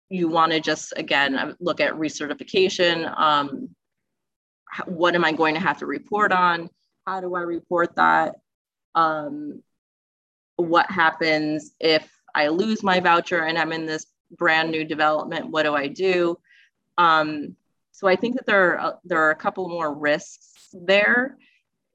you 0.09 0.27
want 0.27 0.51
to 0.51 0.59
just 0.59 0.93
again 0.95 1.38
um, 1.38 1.55
look 1.59 1.79
at 1.79 1.93
recertification. 1.93 3.12
Um, 3.19 3.69
what 4.86 5.15
am 5.15 5.25
I 5.25 5.31
going 5.31 5.55
to 5.55 5.62
have 5.62 5.79
to 5.79 5.86
report 5.86 6.31
on? 6.31 6.69
How 7.05 7.21
do 7.21 7.36
I 7.36 7.41
report 7.41 7.95
that? 7.95 8.36
Um, 8.95 9.63
what 10.57 10.89
happens 10.91 11.74
if 11.79 12.09
I 12.36 12.50
lose 12.50 12.83
my 12.83 13.00
voucher 13.00 13.43
and 13.43 13.57
I'm 13.57 13.71
in 13.71 13.86
this 13.86 14.05
brand 14.38 14.71
new 14.71 14.83
development? 14.83 15.50
What 15.50 15.63
do 15.63 15.75
I 15.75 15.88
do? 15.88 16.38
Um, 16.98 17.55
so 17.91 18.07
I 18.07 18.15
think 18.15 18.36
that 18.36 18.45
there 18.45 18.79
are, 18.79 19.00
there 19.03 19.21
are 19.24 19.31
a 19.31 19.36
couple 19.36 19.67
more 19.67 19.93
risks 19.93 20.69
there 20.74 21.38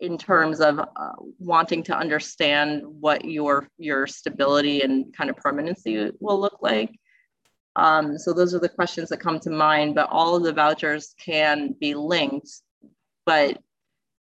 in 0.01 0.19
terms 0.19 0.61
of 0.61 0.79
uh, 0.79 1.13
wanting 1.39 1.83
to 1.85 1.97
understand 1.97 2.83
what 2.85 3.25
your 3.25 3.69
your 3.79 4.07
stability 4.07 4.83
and 4.83 5.17
kind 5.17 5.31
of 5.31 5.37
permanency 5.37 6.11
will 6.21 6.41
look 6.41 6.59
like. 6.61 6.91
Um, 7.77 8.19
so 8.19 8.33
those 8.33 8.55
are 8.55 8.61
the 8.61 8.69
questions 8.69 9.09
that 9.09 9.21
come 9.21 9.41
to 9.41 9.51
mind, 9.51 9.95
but 9.95 10.09
all 10.11 10.37
of 10.37 10.43
the 10.43 10.53
vouchers 10.53 11.15
can 11.19 11.75
be 11.81 11.95
linked, 11.95 12.51
but 13.27 13.59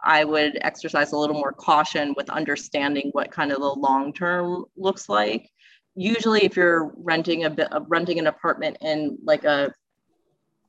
I 0.04 0.24
would 0.24 0.58
exercise 0.60 1.12
a 1.12 1.16
little 1.16 1.36
more 1.36 1.52
caution 1.52 2.14
with 2.16 2.28
understanding 2.28 3.10
what 3.12 3.30
kind 3.30 3.52
of 3.52 3.60
the 3.60 3.66
long 3.68 4.12
term 4.12 4.64
looks 4.76 5.08
like. 5.08 5.48
Usually, 5.94 6.44
if 6.44 6.56
you're 6.56 6.92
renting 6.96 7.44
a 7.44 7.54
renting 7.86 8.18
an 8.18 8.26
apartment 8.26 8.78
in 8.80 9.18
like 9.24 9.44
a 9.44 9.72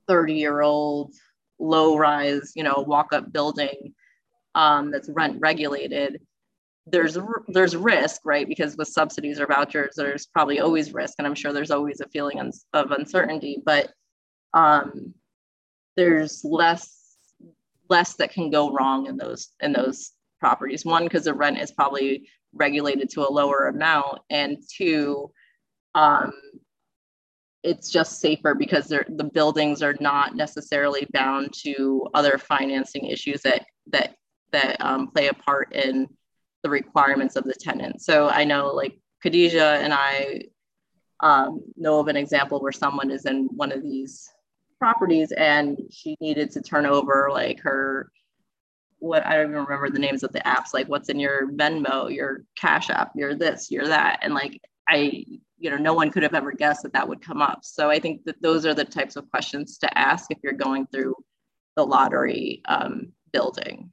30 0.07 0.33
year 0.33 0.61
old 0.61 1.13
low 1.59 1.97
rise, 1.97 2.51
you 2.55 2.63
know, 2.63 2.83
walk 2.85 3.13
up 3.13 3.31
building 3.31 3.93
um, 4.55 4.91
that's 4.91 5.09
rent 5.09 5.37
regulated, 5.39 6.19
there's 6.85 7.17
there's 7.47 7.75
risk, 7.75 8.21
right? 8.25 8.47
Because 8.47 8.75
with 8.75 8.89
subsidies 8.89 9.39
or 9.39 9.47
vouchers, 9.47 9.93
there's 9.95 10.27
probably 10.27 10.59
always 10.59 10.93
risk, 10.93 11.15
and 11.17 11.27
I'm 11.27 11.35
sure 11.35 11.53
there's 11.53 11.71
always 11.71 12.01
a 12.01 12.09
feeling 12.09 12.39
of 12.73 12.91
uncertainty. 12.91 13.61
But 13.65 13.91
um, 14.53 15.13
there's 15.95 16.43
less 16.43 17.17
less 17.89 18.15
that 18.15 18.31
can 18.31 18.49
go 18.49 18.71
wrong 18.73 19.07
in 19.07 19.17
those 19.17 19.49
in 19.61 19.71
those 19.71 20.11
properties. 20.39 20.85
One, 20.85 21.03
because 21.03 21.23
the 21.23 21.33
rent 21.33 21.59
is 21.59 21.71
probably 21.71 22.27
regulated 22.53 23.09
to 23.11 23.27
a 23.27 23.31
lower 23.31 23.67
amount, 23.67 24.19
and 24.29 24.57
two, 24.69 25.31
um, 25.95 26.31
it's 27.63 27.89
just 27.89 28.19
safer 28.19 28.53
because 28.53 28.87
the 28.87 29.29
buildings 29.33 29.81
are 29.81 29.95
not 29.99 30.35
necessarily 30.35 31.07
bound 31.13 31.53
to 31.53 32.07
other 32.13 32.37
financing 32.37 33.05
issues 33.05 33.41
that 33.41 33.65
that 33.87 34.15
that 34.51 34.79
um, 34.81 35.07
play 35.07 35.27
a 35.27 35.33
part 35.33 35.73
in 35.73 36.07
the 36.61 36.69
requirements 36.69 37.35
of 37.35 37.43
the 37.43 37.53
tenant. 37.53 38.01
So 38.01 38.29
I 38.29 38.43
know 38.43 38.67
like 38.67 38.97
Khadijah 39.21 39.79
and 39.81 39.93
I 39.93 40.43
um, 41.21 41.61
know 41.77 41.99
of 41.99 42.07
an 42.07 42.17
example 42.17 42.59
where 42.59 42.71
someone 42.71 43.09
is 43.09 43.25
in 43.25 43.47
one 43.55 43.71
of 43.71 43.81
these 43.81 44.29
properties 44.79 45.31
and 45.31 45.77
she 45.89 46.17
needed 46.19 46.51
to 46.51 46.61
turn 46.61 46.85
over 46.85 47.29
like 47.31 47.59
her 47.61 48.11
what 49.03 49.25
I 49.25 49.35
don't 49.35 49.49
even 49.49 49.65
remember 49.65 49.89
the 49.89 49.99
names 49.99 50.23
of 50.23 50.31
the 50.31 50.39
apps, 50.39 50.73
like 50.73 50.87
what's 50.87 51.09
in 51.09 51.19
your 51.19 51.51
Venmo, 51.51 52.13
your 52.13 52.45
Cash 52.55 52.89
App, 52.89 53.11
your 53.15 53.35
this, 53.35 53.69
your 53.69 53.85
that. 53.87 54.19
And 54.21 54.33
like 54.33 54.61
I, 54.87 55.25
you 55.59 55.69
know, 55.69 55.75
no 55.75 55.93
one 55.93 56.09
could 56.09 56.23
have 56.23 56.33
ever 56.33 56.53
guessed 56.53 56.83
that 56.83 56.93
that 56.93 57.09
would 57.09 57.21
come 57.21 57.41
up. 57.41 57.59
So 57.63 57.89
I 57.89 57.99
think 57.99 58.23
that 58.23 58.41
those 58.41 58.65
are 58.65 58.73
the 58.73 58.85
types 58.85 59.17
of 59.17 59.29
questions 59.29 59.77
to 59.79 59.97
ask 59.97 60.31
if 60.31 60.37
you're 60.41 60.53
going 60.53 60.87
through 60.87 61.15
the 61.75 61.85
lottery 61.85 62.61
um, 62.65 63.11
building. 63.33 63.91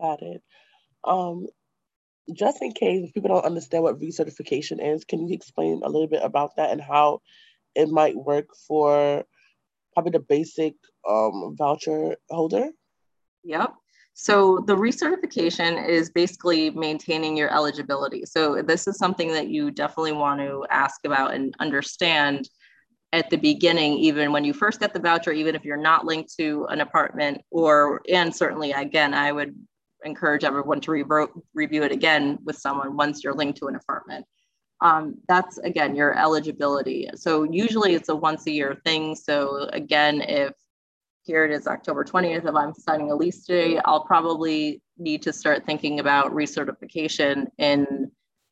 Got 0.00 0.22
it. 0.22 0.40
Um, 1.02 1.48
just 2.32 2.62
in 2.62 2.70
case 2.70 3.10
people 3.10 3.30
don't 3.30 3.44
understand 3.44 3.82
what 3.82 4.00
recertification 4.00 4.94
is, 4.94 5.04
can 5.04 5.26
you 5.26 5.34
explain 5.34 5.80
a 5.82 5.88
little 5.88 6.06
bit 6.06 6.22
about 6.22 6.54
that 6.56 6.70
and 6.70 6.80
how 6.80 7.22
it 7.74 7.88
might 7.88 8.14
work 8.14 8.50
for 8.68 9.24
probably 9.94 10.12
the 10.12 10.20
basic 10.20 10.74
um, 11.08 11.56
voucher 11.58 12.14
holder? 12.28 12.70
Yep. 13.44 13.74
So 14.14 14.62
the 14.66 14.76
recertification 14.76 15.88
is 15.88 16.10
basically 16.10 16.70
maintaining 16.70 17.36
your 17.36 17.50
eligibility. 17.52 18.24
So 18.26 18.60
this 18.62 18.86
is 18.86 18.98
something 18.98 19.28
that 19.32 19.48
you 19.48 19.70
definitely 19.70 20.12
want 20.12 20.40
to 20.40 20.66
ask 20.70 21.00
about 21.06 21.32
and 21.34 21.54
understand 21.58 22.48
at 23.12 23.30
the 23.30 23.36
beginning, 23.36 23.94
even 23.98 24.32
when 24.32 24.44
you 24.44 24.52
first 24.52 24.80
get 24.80 24.92
the 24.94 25.00
voucher, 25.00 25.32
even 25.32 25.54
if 25.54 25.64
you're 25.64 25.76
not 25.76 26.06
linked 26.06 26.34
to 26.38 26.66
an 26.70 26.80
apartment 26.80 27.40
or, 27.50 28.02
and 28.08 28.34
certainly 28.34 28.72
again, 28.72 29.14
I 29.14 29.32
would 29.32 29.54
encourage 30.04 30.44
everyone 30.44 30.80
to 30.82 30.92
re- 30.92 31.26
review 31.54 31.82
it 31.84 31.92
again 31.92 32.38
with 32.44 32.56
someone 32.56 32.96
once 32.96 33.24
you're 33.24 33.34
linked 33.34 33.58
to 33.58 33.66
an 33.68 33.76
apartment. 33.76 34.26
Um, 34.80 35.16
that's 35.28 35.58
again 35.58 35.94
your 35.94 36.18
eligibility. 36.18 37.08
So 37.16 37.44
usually 37.44 37.94
it's 37.94 38.08
a 38.08 38.16
once 38.16 38.46
a 38.46 38.50
year 38.52 38.80
thing. 38.84 39.14
So 39.14 39.68
again, 39.72 40.22
if 40.22 40.52
here 41.30 41.44
it 41.44 41.52
is 41.52 41.68
October 41.68 42.04
20th, 42.04 42.44
if 42.44 42.54
I'm 42.56 42.74
signing 42.74 43.12
a 43.12 43.14
lease 43.14 43.44
today, 43.44 43.78
I'll 43.84 44.02
probably 44.02 44.82
need 44.98 45.22
to 45.22 45.32
start 45.32 45.64
thinking 45.64 46.00
about 46.00 46.34
recertification 46.34 47.46
in 47.56 48.10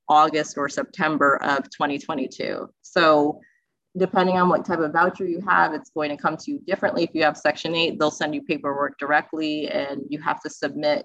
August 0.08 0.56
or 0.56 0.68
September 0.68 1.42
of 1.42 1.64
2022. 1.70 2.68
So 2.82 3.40
depending 3.96 4.36
on 4.36 4.48
what 4.48 4.64
type 4.64 4.78
of 4.78 4.92
voucher 4.92 5.26
you 5.26 5.40
have, 5.40 5.74
it's 5.74 5.90
going 5.90 6.10
to 6.10 6.16
come 6.16 6.36
to 6.36 6.52
you 6.52 6.60
differently. 6.68 7.02
If 7.02 7.10
you 7.14 7.24
have 7.24 7.36
Section 7.36 7.74
8, 7.74 7.98
they'll 7.98 8.12
send 8.12 8.32
you 8.32 8.42
paperwork 8.42 8.96
directly 8.96 9.66
and 9.66 10.02
you 10.08 10.20
have 10.20 10.40
to 10.42 10.48
submit 10.48 11.04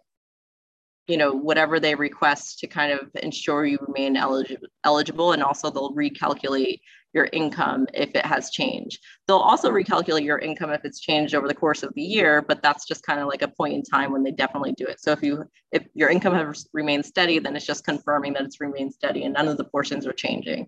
you 1.08 1.18
know 1.18 1.34
whatever 1.34 1.80
they 1.80 1.96
request 1.96 2.60
to 2.60 2.68
kind 2.68 2.92
of 2.92 3.10
ensure 3.22 3.66
you 3.66 3.78
remain 3.88 4.16
eligible 4.16 4.68
eligible 4.84 5.34
and 5.34 5.44
also 5.44 5.70
they'll 5.70 5.94
recalculate 5.94 6.80
your 7.14 7.30
income 7.32 7.86
if 7.94 8.10
it 8.16 8.26
has 8.26 8.50
changed. 8.50 9.00
They'll 9.28 9.38
also 9.38 9.70
recalculate 9.70 10.24
your 10.24 10.40
income 10.40 10.72
if 10.72 10.84
it's 10.84 11.00
changed 11.00 11.36
over 11.36 11.48
the 11.48 11.54
course 11.54 11.84
of 11.84 11.94
the 11.94 12.02
year 12.02 12.42
but 12.42 12.64
that's 12.64 12.86
just 12.86 13.06
kind 13.06 13.20
of 13.20 13.28
like 13.28 13.42
a 13.42 13.48
point 13.48 13.74
in 13.74 13.84
time 13.84 14.12
when 14.12 14.24
they 14.24 14.32
definitely 14.32 14.74
do 14.74 14.86
it. 14.86 15.02
So 15.02 15.12
if 15.12 15.22
you 15.22 15.44
if 15.72 15.84
your 15.94 16.10
income 16.10 16.34
has 16.34 16.68
remained 16.74 17.06
steady 17.06 17.40
then 17.40 17.56
it's 17.56 17.66
just 17.66 17.86
confirming 17.86 18.34
that 18.34 18.44
it's 18.44 18.62
remained 18.62 18.94
steady 18.94 19.24
and 19.26 19.34
none 19.34 19.48
of 19.48 19.58
the 19.58 19.66
portions 19.66 20.08
are 20.08 20.14
changing. 20.14 20.68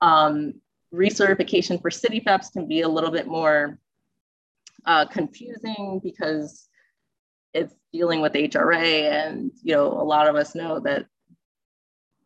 Um, 0.00 0.54
recertification 0.94 1.80
for 1.82 1.90
CityFEPs 1.90 2.52
can 2.52 2.68
be 2.68 2.82
a 2.82 2.88
little 2.88 3.10
bit 3.10 3.26
more 3.26 3.78
uh, 4.86 5.06
confusing 5.06 6.00
because 6.02 6.68
it's 7.52 7.74
dealing 7.94 8.20
with 8.20 8.32
HRA, 8.32 9.12
and 9.12 9.52
you 9.62 9.72
know, 9.72 9.86
a 9.86 10.02
lot 10.02 10.28
of 10.28 10.34
us 10.34 10.56
know 10.56 10.80
that 10.80 11.06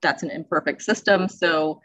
that's 0.00 0.22
an 0.22 0.30
imperfect 0.30 0.80
system. 0.82 1.28
So 1.28 1.82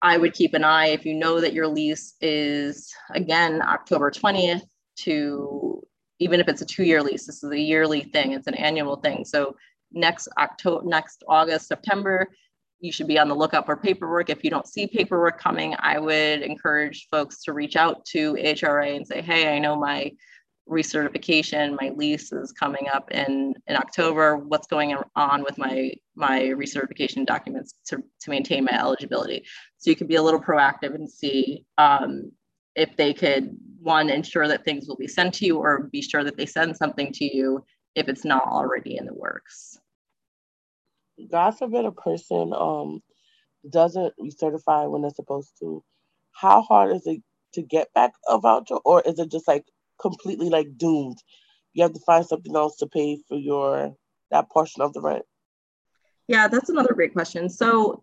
I 0.00 0.16
would 0.16 0.32
keep 0.32 0.54
an 0.54 0.62
eye 0.62 0.88
if 0.88 1.04
you 1.04 1.14
know 1.14 1.40
that 1.40 1.52
your 1.52 1.66
lease 1.66 2.14
is 2.20 2.94
again 3.10 3.60
October 3.62 4.10
20th 4.12 4.62
to 4.98 5.82
even 6.20 6.40
if 6.40 6.48
it's 6.48 6.62
a 6.62 6.66
two-year 6.66 7.02
lease, 7.02 7.26
this 7.26 7.42
is 7.42 7.50
a 7.50 7.58
yearly 7.58 8.02
thing, 8.02 8.32
it's 8.32 8.46
an 8.46 8.54
annual 8.54 8.96
thing. 8.96 9.24
So 9.24 9.56
next 9.92 10.28
October, 10.38 10.86
next 10.86 11.24
August, 11.28 11.66
September, 11.66 12.28
you 12.78 12.92
should 12.92 13.08
be 13.08 13.18
on 13.18 13.28
the 13.28 13.34
lookout 13.34 13.66
for 13.66 13.76
paperwork. 13.76 14.30
If 14.30 14.44
you 14.44 14.50
don't 14.50 14.66
see 14.66 14.86
paperwork 14.86 15.38
coming, 15.38 15.74
I 15.78 15.98
would 15.98 16.42
encourage 16.42 17.08
folks 17.10 17.42
to 17.42 17.52
reach 17.52 17.76
out 17.76 18.04
to 18.06 18.34
HRA 18.34 18.96
and 18.96 19.06
say, 19.06 19.20
hey, 19.20 19.54
I 19.54 19.58
know 19.58 19.76
my 19.76 20.12
recertification. 20.68 21.76
My 21.80 21.90
lease 21.94 22.32
is 22.32 22.52
coming 22.52 22.88
up 22.92 23.10
in, 23.10 23.54
in 23.66 23.76
October. 23.76 24.36
What's 24.36 24.66
going 24.66 24.96
on 25.14 25.42
with 25.42 25.58
my, 25.58 25.92
my 26.14 26.40
recertification 26.40 27.24
documents 27.24 27.74
to, 27.86 28.02
to 28.20 28.30
maintain 28.30 28.64
my 28.64 28.78
eligibility? 28.78 29.44
So 29.78 29.90
you 29.90 29.96
could 29.96 30.08
be 30.08 30.16
a 30.16 30.22
little 30.22 30.40
proactive 30.40 30.94
and 30.94 31.10
see 31.10 31.64
um, 31.78 32.32
if 32.74 32.96
they 32.96 33.14
could, 33.14 33.56
one, 33.80 34.10
ensure 34.10 34.48
that 34.48 34.64
things 34.64 34.88
will 34.88 34.96
be 34.96 35.08
sent 35.08 35.34
to 35.34 35.46
you 35.46 35.58
or 35.58 35.84
be 35.92 36.02
sure 36.02 36.24
that 36.24 36.36
they 36.36 36.46
send 36.46 36.76
something 36.76 37.12
to 37.12 37.36
you 37.36 37.64
if 37.94 38.08
it's 38.08 38.24
not 38.24 38.44
already 38.44 38.96
in 38.96 39.06
the 39.06 39.14
works. 39.14 39.78
God 41.30 41.52
forbid 41.52 41.84
a 41.84 41.92
person 41.92 42.52
um, 42.52 43.00
doesn't 43.70 44.14
recertify 44.20 44.90
when 44.90 45.02
they're 45.02 45.10
supposed 45.10 45.52
to. 45.60 45.82
How 46.32 46.62
hard 46.62 46.94
is 46.94 47.06
it 47.06 47.22
to 47.54 47.62
get 47.62 47.92
back 47.94 48.12
a 48.28 48.38
voucher, 48.38 48.76
or 48.84 49.00
is 49.02 49.18
it 49.18 49.30
just 49.30 49.48
like 49.48 49.64
completely 50.00 50.48
like 50.48 50.76
doomed. 50.76 51.18
You 51.72 51.82
have 51.82 51.92
to 51.92 52.00
find 52.00 52.24
something 52.24 52.54
else 52.54 52.76
to 52.78 52.86
pay 52.86 53.18
for 53.28 53.36
your 53.36 53.94
that 54.30 54.50
portion 54.50 54.82
of 54.82 54.92
the 54.92 55.00
rent. 55.00 55.24
Yeah, 56.28 56.48
that's 56.48 56.68
another 56.68 56.94
great 56.94 57.12
question. 57.12 57.48
So 57.48 58.02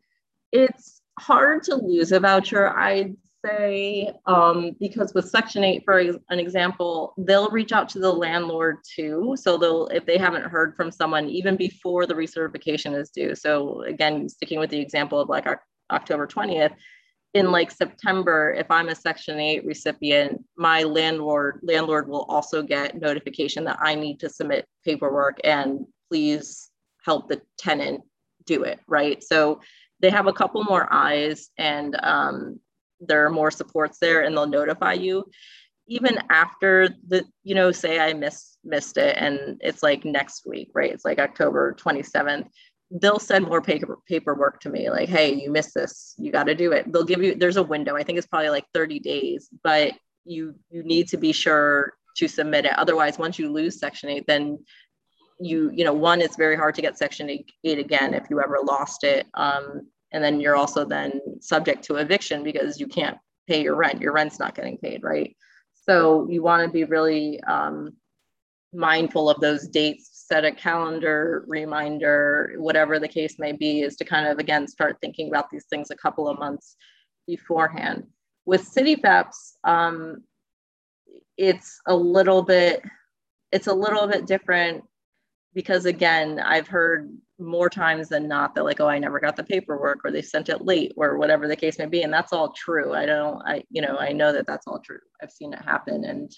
it's 0.52 1.02
hard 1.20 1.64
to 1.64 1.76
lose 1.76 2.12
a 2.12 2.20
voucher, 2.20 2.70
I'd 2.70 3.16
say, 3.46 4.14
um, 4.26 4.76
because 4.80 5.14
with 5.14 5.30
Section 5.30 5.64
8, 5.64 5.84
for 5.84 6.00
an 6.00 6.40
example, 6.40 7.14
they'll 7.18 7.50
reach 7.50 7.72
out 7.72 7.90
to 7.90 8.00
the 8.00 8.12
landlord 8.12 8.78
too. 8.84 9.36
So 9.38 9.58
they'll, 9.58 9.88
if 9.88 10.06
they 10.06 10.18
haven't 10.18 10.46
heard 10.46 10.76
from 10.76 10.92
someone 10.92 11.28
even 11.28 11.58
before 11.58 12.06
the 12.06 12.14
recertification 12.14 12.98
is 12.98 13.10
due. 13.10 13.36
So 13.36 13.82
again, 13.82 14.30
sticking 14.30 14.60
with 14.60 14.70
the 14.70 14.80
example 14.80 15.20
of 15.20 15.30
like 15.30 15.46
our 15.46 15.62
October 15.92 16.26
20th, 16.26 16.74
in 17.34 17.52
like 17.52 17.72
September, 17.72 18.54
if 18.58 18.70
I'm 18.70 18.90
a 18.90 18.96
Section 18.96 19.40
8 19.40 19.66
recipient, 19.66 20.44
my 20.56 20.84
landlord 20.84 21.60
landlord 21.64 22.08
will 22.08 22.24
also 22.30 22.62
get 22.62 23.00
notification 23.00 23.64
that 23.64 23.80
I 23.82 23.96
need 23.96 24.20
to 24.20 24.30
submit 24.30 24.68
paperwork 24.86 25.40
and 25.44 25.86
please 26.10 26.70
help 27.04 27.28
the 27.28 27.42
tenant 27.58 28.02
do 28.46 28.64
it, 28.64 28.80
right? 28.88 29.24
So 29.24 29.62
they 30.00 30.10
have 30.10 30.28
a 30.28 30.34
couple 30.34 30.64
more 30.64 30.92
eyes 30.92 31.50
and 31.58 31.98
um, 32.04 32.60
there 33.00 33.26
are 33.26 33.32
more 33.32 33.52
supports 33.52 33.98
there 34.00 34.22
and 34.22 34.36
they'll 34.36 34.48
notify 34.48 34.94
you. 34.94 35.26
Even 35.88 36.20
after 36.30 36.90
the, 37.08 37.26
you 37.44 37.56
know, 37.56 37.72
say 37.72 38.00
I 38.00 38.14
miss 38.14 38.58
missed 38.64 38.98
it 38.98 39.18
and 39.18 39.58
it's 39.62 39.84
like 39.84 40.06
next 40.06 40.46
week, 40.46 40.70
right? 40.74 40.92
It's 40.92 41.04
like 41.04 41.20
October 41.20 41.76
27th 41.80 42.48
they'll 43.02 43.20
send 43.20 43.46
more 43.46 43.62
paper 43.62 43.98
paperwork 44.08 44.60
to 44.60 44.70
me 44.70 44.90
like 44.90 45.10
hey 45.10 45.34
you 45.34 45.52
missed 45.52 45.74
this. 45.74 46.14
You 46.18 46.32
got 46.32 46.44
to 46.46 46.56
do 46.56 46.72
it. 46.72 46.92
They'll 46.92 47.04
give 47.04 47.22
you 47.22 47.36
there's 47.36 47.58
a 47.58 47.64
window. 47.64 47.96
I 47.96 48.04
think 48.04 48.18
it's 48.18 48.28
probably 48.28 48.50
like 48.50 48.66
30 48.74 49.00
days 49.00 49.50
but 49.64 49.94
you 50.26 50.56
you 50.70 50.84
need 50.84 51.08
to 51.10 51.18
be 51.18 51.34
sure 51.34 51.94
to 52.18 52.28
submit 52.28 52.66
it. 52.66 52.78
Otherwise 52.78 53.18
once 53.18 53.40
you 53.40 53.52
lose 53.52 53.80
section 53.80 54.10
8 54.10 54.26
then 54.28 54.60
you 55.40 55.72
you 55.74 55.84
know 55.84 55.94
one 55.94 56.22
it's 56.22 56.36
very 56.36 56.56
hard 56.56 56.76
to 56.76 56.82
get 56.82 56.98
section 56.98 57.30
8, 57.30 57.52
8 57.64 57.80
again 57.80 58.14
if 58.14 58.26
you 58.30 58.40
ever 58.40 58.60
lost 58.64 59.04
it 59.04 59.26
um, 59.34 59.90
and 60.12 60.24
then 60.24 60.40
you're 60.40 60.56
also 60.56 60.86
then 60.86 61.20
subject 61.42 61.84
to 61.86 61.96
eviction 61.96 62.44
because 62.44 62.80
you 62.80 62.88
can't 62.88 63.18
pay 63.48 63.62
your 63.62 63.76
rent. 63.76 64.00
Your 64.00 64.14
rent's 64.14 64.40
not 64.40 64.56
getting 64.56 64.78
paid 64.78 65.04
right? 65.04 65.36
So 65.86 66.28
you 66.30 66.44
want 66.44 66.64
to 66.64 66.72
be 66.72 66.84
really 66.84 67.42
um, 67.44 67.94
mindful 68.72 69.30
of 69.30 69.42
those 69.42 69.68
dates 69.68 70.10
set 70.34 70.46
a 70.46 70.52
calendar 70.52 71.46
reminder 71.48 72.56
whatever 72.58 72.98
the 72.98 73.08
case 73.08 73.38
may 73.38 73.52
be 73.52 73.82
is 73.82 73.96
to 73.96 74.04
kind 74.04 74.28
of 74.28 74.40
again 74.40 74.68
start 74.68 74.98
thinking 75.00 75.28
about 75.28 75.48
these 75.52 75.66
things 75.66 75.92
a 75.92 75.96
couple 75.96 76.28
of 76.28 76.40
months 76.40 76.76
beforehand. 77.28 78.08
With 78.46 78.68
CityFEPs 78.68 79.58
um, 79.64 80.24
it's 81.38 81.80
a 81.86 81.96
little 81.96 82.42
bit 82.42 82.82
it's 83.52 83.68
a 83.68 83.74
little 83.74 84.08
bit 84.08 84.26
different 84.26 84.84
because 85.54 85.86
again 85.86 86.40
i've 86.40 86.68
heard 86.68 87.16
more 87.40 87.70
times 87.70 88.10
than 88.10 88.28
not 88.28 88.56
that 88.56 88.64
like 88.64 88.80
oh 88.80 88.88
i 88.88 88.98
never 88.98 89.20
got 89.20 89.36
the 89.36 89.44
paperwork 89.44 90.00
or 90.04 90.12
they 90.12 90.22
sent 90.22 90.50
it 90.50 90.66
late 90.66 90.94
or 90.98 91.18
whatever 91.18 91.48
the 91.48 91.56
case 91.56 91.78
may 91.78 91.86
be 91.86 92.02
and 92.02 92.14
that's 92.14 92.34
all 92.34 92.50
true. 92.54 92.94
I 92.94 93.06
don't 93.06 93.40
i 93.46 93.64
you 93.70 93.84
know 93.84 93.98
i 93.98 94.12
know 94.12 94.34
that 94.34 94.48
that's 94.48 94.66
all 94.66 94.80
true. 94.80 95.04
I've 95.22 95.32
seen 95.32 95.54
it 95.54 95.62
happen 95.62 96.06
and 96.06 96.32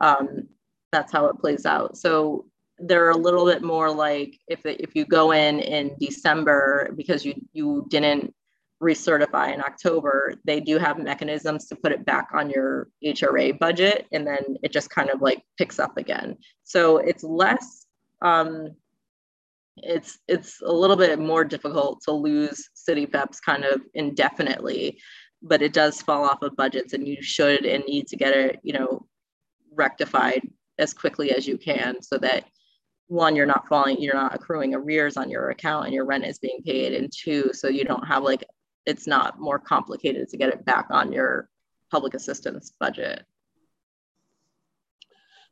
um, 0.00 0.48
that's 0.92 1.12
how 1.12 1.26
it 1.26 1.38
plays 1.38 1.66
out. 1.66 1.96
So 1.96 2.46
they're 2.80 3.10
a 3.10 3.16
little 3.16 3.44
bit 3.44 3.62
more 3.62 3.90
like 3.90 4.38
if, 4.48 4.64
if 4.64 4.94
you 4.94 5.04
go 5.04 5.32
in 5.32 5.60
in 5.60 5.96
december 5.98 6.90
because 6.96 7.24
you 7.24 7.34
you 7.52 7.86
didn't 7.88 8.32
recertify 8.82 9.52
in 9.52 9.60
october 9.60 10.34
they 10.44 10.60
do 10.60 10.78
have 10.78 10.98
mechanisms 10.98 11.66
to 11.66 11.74
put 11.74 11.90
it 11.90 12.04
back 12.04 12.28
on 12.32 12.48
your 12.48 12.88
hra 13.04 13.58
budget 13.58 14.06
and 14.12 14.24
then 14.26 14.56
it 14.62 14.72
just 14.72 14.90
kind 14.90 15.10
of 15.10 15.20
like 15.20 15.42
picks 15.58 15.80
up 15.80 15.96
again. 15.96 16.36
So 16.62 16.98
it's 16.98 17.24
less 17.24 17.86
um, 18.22 18.74
it's 19.76 20.18
it's 20.26 20.60
a 20.62 20.72
little 20.72 20.96
bit 20.96 21.18
more 21.18 21.44
difficult 21.44 22.00
to 22.02 22.12
lose 22.12 22.68
CityFEPs 22.74 23.38
kind 23.44 23.64
of 23.64 23.80
indefinitely, 23.94 24.98
but 25.42 25.62
it 25.62 25.72
does 25.72 26.02
fall 26.02 26.24
off 26.24 26.42
of 26.42 26.56
budgets, 26.56 26.92
and 26.92 27.06
you 27.06 27.22
should 27.22 27.64
and 27.64 27.84
need 27.84 28.08
to 28.08 28.16
get 28.16 28.36
it, 28.36 28.58
you 28.62 28.72
know, 28.72 29.06
rectified 29.72 30.42
as 30.78 30.92
quickly 30.94 31.30
as 31.32 31.46
you 31.46 31.58
can, 31.58 32.02
so 32.02 32.18
that 32.18 32.44
one, 33.08 33.34
you're 33.34 33.46
not 33.46 33.66
falling, 33.68 34.00
you're 34.00 34.14
not 34.14 34.34
accruing 34.34 34.74
arrears 34.74 35.16
on 35.16 35.30
your 35.30 35.50
account, 35.50 35.86
and 35.86 35.94
your 35.94 36.04
rent 36.04 36.26
is 36.26 36.38
being 36.38 36.62
paid, 36.64 36.92
and 36.94 37.12
two, 37.12 37.50
so 37.52 37.68
you 37.68 37.84
don't 37.84 38.06
have 38.06 38.22
like 38.22 38.44
it's 38.86 39.06
not 39.06 39.38
more 39.38 39.58
complicated 39.58 40.28
to 40.28 40.36
get 40.36 40.48
it 40.48 40.64
back 40.64 40.86
on 40.90 41.12
your 41.12 41.48
public 41.90 42.14
assistance 42.14 42.72
budget. 42.78 43.24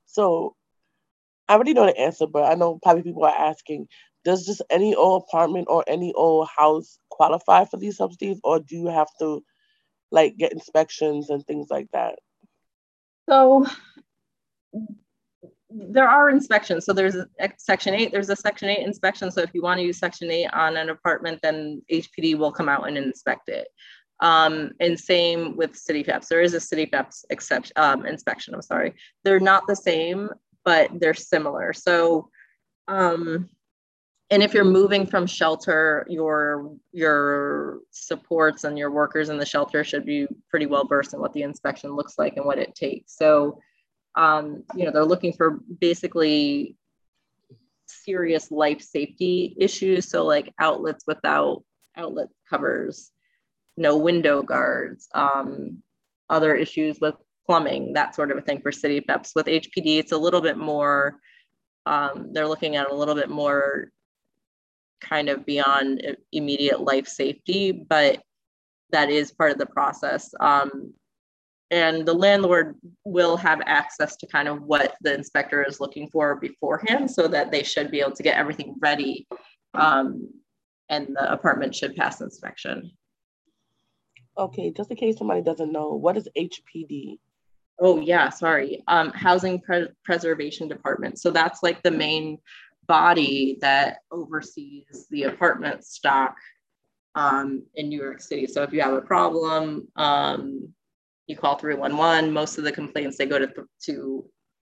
So 0.06 0.54
I 1.48 1.54
already 1.54 1.74
know 1.74 1.86
the 1.86 1.98
answer, 1.98 2.26
but 2.26 2.44
I 2.44 2.54
know 2.54 2.78
probably 2.82 3.02
people 3.02 3.24
are 3.24 3.50
asking, 3.50 3.88
does 4.24 4.46
just 4.46 4.62
any 4.70 4.94
old 4.94 5.24
apartment 5.28 5.66
or 5.68 5.84
any 5.86 6.12
old 6.14 6.48
house 6.48 6.98
qualify 7.10 7.64
for 7.66 7.76
these 7.76 7.98
subsidies, 7.98 8.40
or 8.42 8.60
do 8.60 8.76
you 8.76 8.86
have 8.86 9.08
to 9.20 9.44
like 10.10 10.36
get 10.36 10.52
inspections 10.52 11.30
and 11.30 11.44
things 11.46 11.66
like 11.70 11.88
that? 11.92 12.18
So 13.28 13.66
there 15.78 16.08
are 16.08 16.30
inspections. 16.30 16.84
So 16.84 16.92
there's 16.92 17.16
a 17.16 17.26
section 17.58 17.94
eight, 17.94 18.12
there's 18.12 18.30
a 18.30 18.36
section 18.36 18.68
eight 18.68 18.86
inspection. 18.86 19.30
So 19.30 19.42
if 19.42 19.50
you 19.52 19.62
want 19.62 19.78
to 19.78 19.84
use 19.84 19.98
section 19.98 20.30
eight 20.30 20.48
on 20.52 20.76
an 20.76 20.90
apartment, 20.90 21.40
then 21.42 21.82
HPD 21.92 22.36
will 22.38 22.52
come 22.52 22.68
out 22.68 22.88
and 22.88 22.96
inspect 22.96 23.48
it. 23.48 23.68
Um, 24.20 24.72
and 24.80 24.98
same 24.98 25.56
with 25.56 25.72
CityFEPs. 25.72 26.28
There 26.28 26.40
is 26.40 26.54
a 26.54 26.58
CityFEPs 26.58 27.26
exception 27.28 27.72
um, 27.76 28.06
inspection. 28.06 28.54
I'm 28.54 28.62
sorry. 28.62 28.94
They're 29.24 29.40
not 29.40 29.66
the 29.66 29.76
same 29.76 30.30
but 30.66 30.90
they're 30.98 31.14
similar. 31.14 31.72
So, 31.72 32.28
um, 32.88 33.48
and 34.28 34.42
if 34.42 34.52
you're 34.52 34.64
moving 34.64 35.06
from 35.06 35.24
shelter, 35.24 36.04
your 36.10 36.74
your 36.92 37.78
supports 37.92 38.64
and 38.64 38.76
your 38.76 38.90
workers 38.90 39.28
in 39.28 39.38
the 39.38 39.46
shelter 39.46 39.84
should 39.84 40.04
be 40.04 40.26
pretty 40.50 40.66
well 40.66 40.84
versed 40.84 41.14
in 41.14 41.20
what 41.20 41.32
the 41.32 41.42
inspection 41.42 41.94
looks 41.94 42.18
like 42.18 42.36
and 42.36 42.44
what 42.44 42.58
it 42.58 42.74
takes. 42.74 43.16
So, 43.16 43.60
um, 44.16 44.64
you 44.74 44.84
know, 44.84 44.90
they're 44.90 45.04
looking 45.04 45.32
for 45.32 45.60
basically 45.80 46.76
serious 47.86 48.50
life 48.50 48.80
safety 48.80 49.54
issues. 49.58 50.08
So, 50.08 50.24
like 50.24 50.52
outlets 50.58 51.04
without 51.06 51.62
outlet 51.96 52.28
covers, 52.48 53.12
no 53.76 53.96
window 53.96 54.42
guards, 54.42 55.08
um, 55.14 55.82
other 56.28 56.54
issues 56.54 56.98
with 57.00 57.14
plumbing, 57.46 57.92
that 57.92 58.14
sort 58.14 58.30
of 58.30 58.38
a 58.38 58.42
thing 58.42 58.60
for 58.60 58.72
CityFEPs. 58.72 59.32
With 59.34 59.46
HPD, 59.46 59.98
it's 59.98 60.12
a 60.12 60.18
little 60.18 60.40
bit 60.40 60.56
more, 60.56 61.18
um, 61.84 62.32
they're 62.32 62.48
looking 62.48 62.76
at 62.76 62.90
a 62.90 62.94
little 62.94 63.14
bit 63.14 63.30
more 63.30 63.90
kind 65.00 65.28
of 65.28 65.46
beyond 65.46 66.16
immediate 66.32 66.80
life 66.80 67.06
safety, 67.06 67.70
but 67.70 68.22
that 68.90 69.10
is 69.10 69.30
part 69.30 69.52
of 69.52 69.58
the 69.58 69.66
process. 69.66 70.32
Um, 70.40 70.94
and 71.70 72.06
the 72.06 72.14
landlord 72.14 72.76
will 73.04 73.36
have 73.36 73.60
access 73.66 74.16
to 74.16 74.26
kind 74.26 74.48
of 74.48 74.62
what 74.62 74.94
the 75.00 75.14
inspector 75.14 75.62
is 75.64 75.80
looking 75.80 76.08
for 76.10 76.36
beforehand 76.36 77.10
so 77.10 77.26
that 77.26 77.50
they 77.50 77.62
should 77.62 77.90
be 77.90 78.00
able 78.00 78.12
to 78.12 78.22
get 78.22 78.38
everything 78.38 78.74
ready 78.80 79.26
um, 79.74 80.28
and 80.88 81.08
the 81.08 81.32
apartment 81.32 81.74
should 81.74 81.96
pass 81.96 82.20
inspection. 82.20 82.92
Okay, 84.38 84.72
just 84.76 84.90
in 84.90 84.96
case 84.96 85.18
somebody 85.18 85.42
doesn't 85.42 85.72
know, 85.72 85.94
what 85.94 86.16
is 86.16 86.28
HPD? 86.36 87.18
Oh 87.80 88.00
yeah, 88.00 88.28
sorry. 88.30 88.82
Um, 88.86 89.10
Housing 89.10 89.60
Pre- 89.60 89.88
Preservation 90.04 90.68
Department. 90.68 91.18
So 91.18 91.30
that's 91.30 91.62
like 91.62 91.82
the 91.82 91.90
main 91.90 92.38
body 92.86 93.58
that 93.60 93.98
oversees 94.10 95.06
the 95.10 95.24
apartment 95.24 95.84
stock 95.84 96.36
um, 97.14 97.64
in 97.74 97.88
New 97.88 98.00
York 98.00 98.20
City. 98.20 98.46
So 98.46 98.62
if 98.62 98.72
you 98.72 98.80
have 98.82 98.92
a 98.92 99.00
problem, 99.00 99.88
um, 99.96 100.72
you 101.26 101.36
call 101.36 101.56
311. 101.56 102.32
Most 102.32 102.58
of 102.58 102.64
the 102.64 102.72
complaints 102.72 103.16
they 103.16 103.26
go 103.26 103.38
to 103.38 103.48
to 103.86 104.30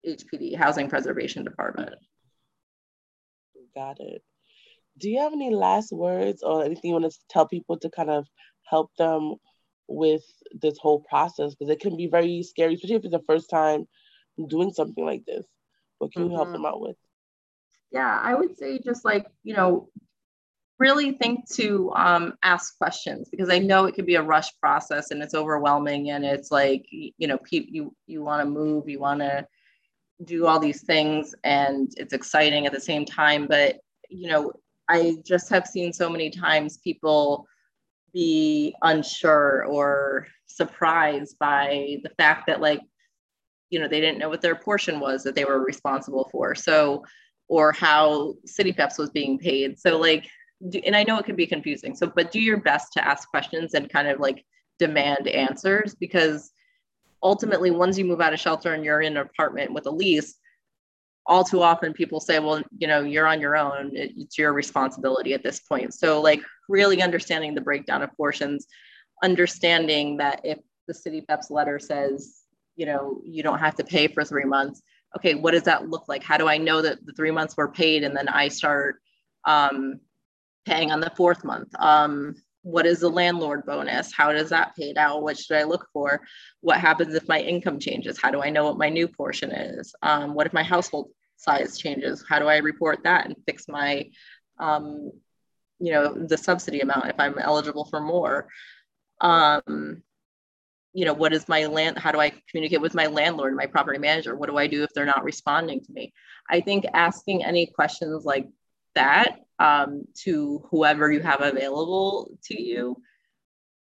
HPD, 0.06 0.56
Housing 0.56 0.88
Preservation 0.88 1.44
Department. 1.44 1.94
Got 3.74 4.00
it. 4.00 4.22
Do 4.98 5.08
you 5.08 5.20
have 5.20 5.32
any 5.32 5.54
last 5.54 5.92
words 5.92 6.42
or 6.42 6.64
anything 6.64 6.90
you 6.90 7.00
want 7.00 7.10
to 7.10 7.18
tell 7.28 7.46
people 7.46 7.78
to 7.78 7.90
kind 7.90 8.10
of 8.10 8.26
help 8.64 8.90
them 8.98 9.36
with 9.88 10.22
this 10.52 10.78
whole 10.78 11.00
process 11.08 11.54
because 11.54 11.70
it 11.70 11.80
can 11.80 11.96
be 11.96 12.06
very 12.06 12.42
scary, 12.42 12.74
especially 12.74 12.96
if 12.96 13.04
it's 13.04 13.12
the 13.12 13.22
first 13.26 13.50
time 13.50 13.86
doing 14.48 14.72
something 14.72 15.04
like 15.04 15.24
this. 15.26 15.46
What 15.98 16.12
can 16.12 16.22
mm-hmm. 16.22 16.30
you 16.30 16.36
help 16.36 16.48
mm-hmm. 16.48 16.54
them 16.54 16.66
out 16.66 16.80
with? 16.80 16.96
Yeah, 17.90 18.18
I 18.22 18.34
would 18.34 18.56
say 18.56 18.78
just 18.78 19.04
like, 19.04 19.26
you 19.42 19.54
know, 19.54 19.88
really 20.80 21.12
think 21.12 21.48
to 21.50 21.92
um, 21.94 22.34
ask 22.42 22.76
questions 22.78 23.28
because 23.30 23.50
I 23.50 23.58
know 23.58 23.84
it 23.84 23.94
can 23.94 24.06
be 24.06 24.16
a 24.16 24.22
rush 24.22 24.48
process 24.58 25.10
and 25.10 25.22
it's 25.22 25.34
overwhelming 25.34 26.10
and 26.10 26.24
it's 26.24 26.50
like, 26.50 26.86
you 26.90 27.28
know, 27.28 27.38
pe- 27.38 27.68
you, 27.68 27.94
you 28.06 28.22
want 28.22 28.42
to 28.42 28.50
move, 28.50 28.88
you 28.88 28.98
want 28.98 29.20
to 29.20 29.46
do 30.24 30.46
all 30.46 30.58
these 30.58 30.82
things 30.82 31.34
and 31.44 31.92
it's 31.98 32.14
exciting 32.14 32.66
at 32.66 32.72
the 32.72 32.80
same 32.80 33.04
time. 33.04 33.46
But, 33.46 33.76
you 34.08 34.28
know, 34.28 34.52
I 34.88 35.18
just 35.24 35.50
have 35.50 35.66
seen 35.66 35.92
so 35.92 36.08
many 36.08 36.30
times 36.30 36.78
people 36.78 37.46
be 38.12 38.74
unsure 38.82 39.64
or 39.66 40.26
surprised 40.46 41.38
by 41.38 41.98
the 42.02 42.10
fact 42.18 42.46
that 42.46 42.60
like 42.60 42.80
you 43.70 43.78
know 43.78 43.86
they 43.86 44.00
didn't 44.00 44.18
know 44.18 44.28
what 44.28 44.40
their 44.40 44.56
portion 44.56 44.98
was 44.98 45.22
that 45.22 45.36
they 45.36 45.44
were 45.44 45.64
responsible 45.64 46.28
for 46.32 46.56
so 46.56 47.04
or 47.46 47.70
how 47.72 48.34
CityFEPs 48.48 48.98
was 48.98 49.10
being 49.10 49.38
paid 49.38 49.78
so 49.78 49.96
like 49.96 50.26
do, 50.68 50.80
and 50.84 50.94
i 50.96 51.02
know 51.02 51.18
it 51.18 51.24
can 51.24 51.36
be 51.36 51.46
confusing. 51.46 51.94
So 51.94 52.06
but 52.06 52.30
do 52.30 52.40
your 52.40 52.58
best 52.58 52.92
to 52.94 53.06
ask 53.06 53.28
questions 53.28 53.74
and 53.74 53.90
kind 53.90 54.08
of 54.08 54.20
like 54.20 54.44
demand 54.78 55.28
answers 55.28 55.94
because 55.94 56.52
ultimately 57.22 57.70
once 57.70 57.98
you 57.98 58.04
move 58.04 58.20
out 58.20 58.32
of 58.32 58.40
shelter 58.40 58.72
and 58.72 58.84
you're 58.84 59.02
in 59.02 59.16
an 59.16 59.26
apartment 59.26 59.72
with 59.72 59.86
a 59.86 59.90
lease 59.90 60.36
all 61.26 61.44
too 61.44 61.62
often 61.62 61.92
people 61.92 62.18
say 62.18 62.38
well 62.38 62.62
you 62.78 62.88
know 62.88 63.02
you're 63.02 63.26
on 63.26 63.40
your 63.40 63.56
own. 63.56 63.94
It, 63.94 64.12
it's 64.16 64.38
your 64.38 64.52
responsibility 64.52 65.32
at 65.34 65.42
this 65.42 65.60
point. 65.60 65.94
So 65.94 66.20
like 66.20 66.40
really 66.68 67.02
understanding 67.02 67.54
the 67.54 67.60
breakdown 67.60 68.02
of 68.02 68.14
portions 68.16 68.66
understanding 69.22 70.16
that 70.16 70.40
if 70.44 70.58
the 70.88 70.94
CityFEPs 70.94 71.50
letter 71.50 71.78
says 71.78 72.42
you 72.76 72.86
know 72.86 73.20
you 73.24 73.42
don't 73.42 73.58
have 73.58 73.76
to 73.76 73.84
pay 73.84 74.08
for 74.08 74.24
three 74.24 74.44
months 74.44 74.82
okay 75.16 75.34
what 75.34 75.52
does 75.52 75.64
that 75.64 75.88
look 75.88 76.08
like? 76.08 76.22
How 76.22 76.36
do 76.36 76.48
i 76.48 76.56
know 76.56 76.82
that 76.82 77.04
the 77.04 77.12
three 77.12 77.30
months 77.30 77.56
were 77.56 77.68
paid 77.68 78.02
and 78.02 78.16
then 78.16 78.28
i 78.28 78.48
start 78.48 79.00
um, 79.46 80.00
paying 80.70 80.92
on 80.92 81.00
the 81.00 81.10
fourth 81.16 81.44
month. 81.44 81.68
Um, 81.80 82.36
what 82.62 82.86
is 82.86 83.00
the 83.00 83.08
landlord 83.08 83.66
bonus? 83.66 84.12
How 84.12 84.32
does 84.32 84.50
that 84.50 84.76
paid 84.76 84.96
out 84.98 85.22
what 85.22 85.36
should 85.36 85.56
i 85.56 85.64
look 85.64 85.88
for? 85.92 86.20
What 86.60 86.78
happens 86.78 87.14
if 87.14 87.26
my 87.26 87.40
income 87.40 87.80
changes? 87.80 88.20
How 88.20 88.30
do 88.30 88.40
i 88.40 88.50
know 88.50 88.64
what 88.64 88.78
my 88.78 88.88
new 88.88 89.08
portion 89.08 89.50
is? 89.50 89.94
Um, 90.02 90.34
what 90.34 90.46
if 90.46 90.52
my 90.52 90.62
household 90.62 91.10
size 91.36 91.76
changes? 91.76 92.24
How 92.28 92.38
do 92.38 92.46
i 92.46 92.58
report 92.58 93.02
that 93.02 93.26
and 93.26 93.34
fix 93.46 93.66
my 93.68 94.10
um, 94.58 95.10
you 95.80 95.92
know 95.92 96.14
the 96.14 96.36
subsidy 96.36 96.80
amount 96.80 97.08
if 97.08 97.18
i'm 97.18 97.38
eligible 97.38 97.86
for 97.86 98.00
more? 98.00 98.46
Um, 99.20 100.02
you 100.92 101.04
know 101.04 101.14
what 101.14 101.32
is 101.32 101.48
my 101.48 101.66
land 101.66 101.98
how 101.98 102.10
do 102.10 102.18
i 102.18 102.32
communicate 102.50 102.80
with 102.80 102.94
my 102.94 103.06
landlord 103.06 103.56
my 103.56 103.66
property 103.66 103.98
manager? 103.98 104.36
What 104.36 104.50
do 104.50 104.56
i 104.56 104.66
do 104.68 104.84
if 104.84 104.90
they're 104.94 105.14
not 105.14 105.24
responding 105.24 105.80
to 105.80 105.92
me? 105.92 106.12
I 106.48 106.60
think 106.60 106.84
asking 106.92 107.44
any 107.44 107.66
questions 107.66 108.24
like 108.24 108.46
that 108.94 109.38
um, 109.60 110.04
to 110.24 110.66
whoever 110.70 111.12
you 111.12 111.20
have 111.20 111.42
available 111.42 112.30
to 112.44 112.60
you, 112.60 112.96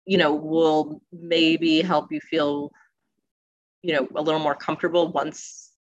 you 0.05 0.17
know, 0.17 0.35
will 0.35 1.01
maybe 1.11 1.81
help 1.81 2.11
you 2.11 2.19
feel, 2.19 2.71
you 3.81 3.93
know, 3.93 4.07
a 4.15 4.21
little 4.21 4.41
more 4.41 4.55
comfortable 4.55 5.11
once 5.11 5.71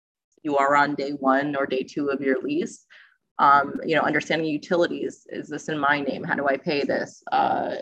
you 0.45 0.57
are 0.57 0.77
on 0.77 0.95
day 0.95 1.11
one 1.11 1.57
or 1.57 1.67
day 1.67 1.83
two 1.83 2.09
of 2.09 2.21
your 2.21 2.41
lease. 2.41 2.87
Um, 3.41 3.75
you 3.85 3.95
know, 3.95 4.03
understanding 4.03 4.49
utilities. 4.49 5.25
Is 5.31 5.49
this 5.49 5.69
in 5.69 5.79
my 5.79 6.01
name? 6.01 6.25
How 6.25 6.35
do 6.35 6.49
I 6.49 6.57
pay 6.57 6.83
this? 6.83 7.23
Uh, 7.31 7.77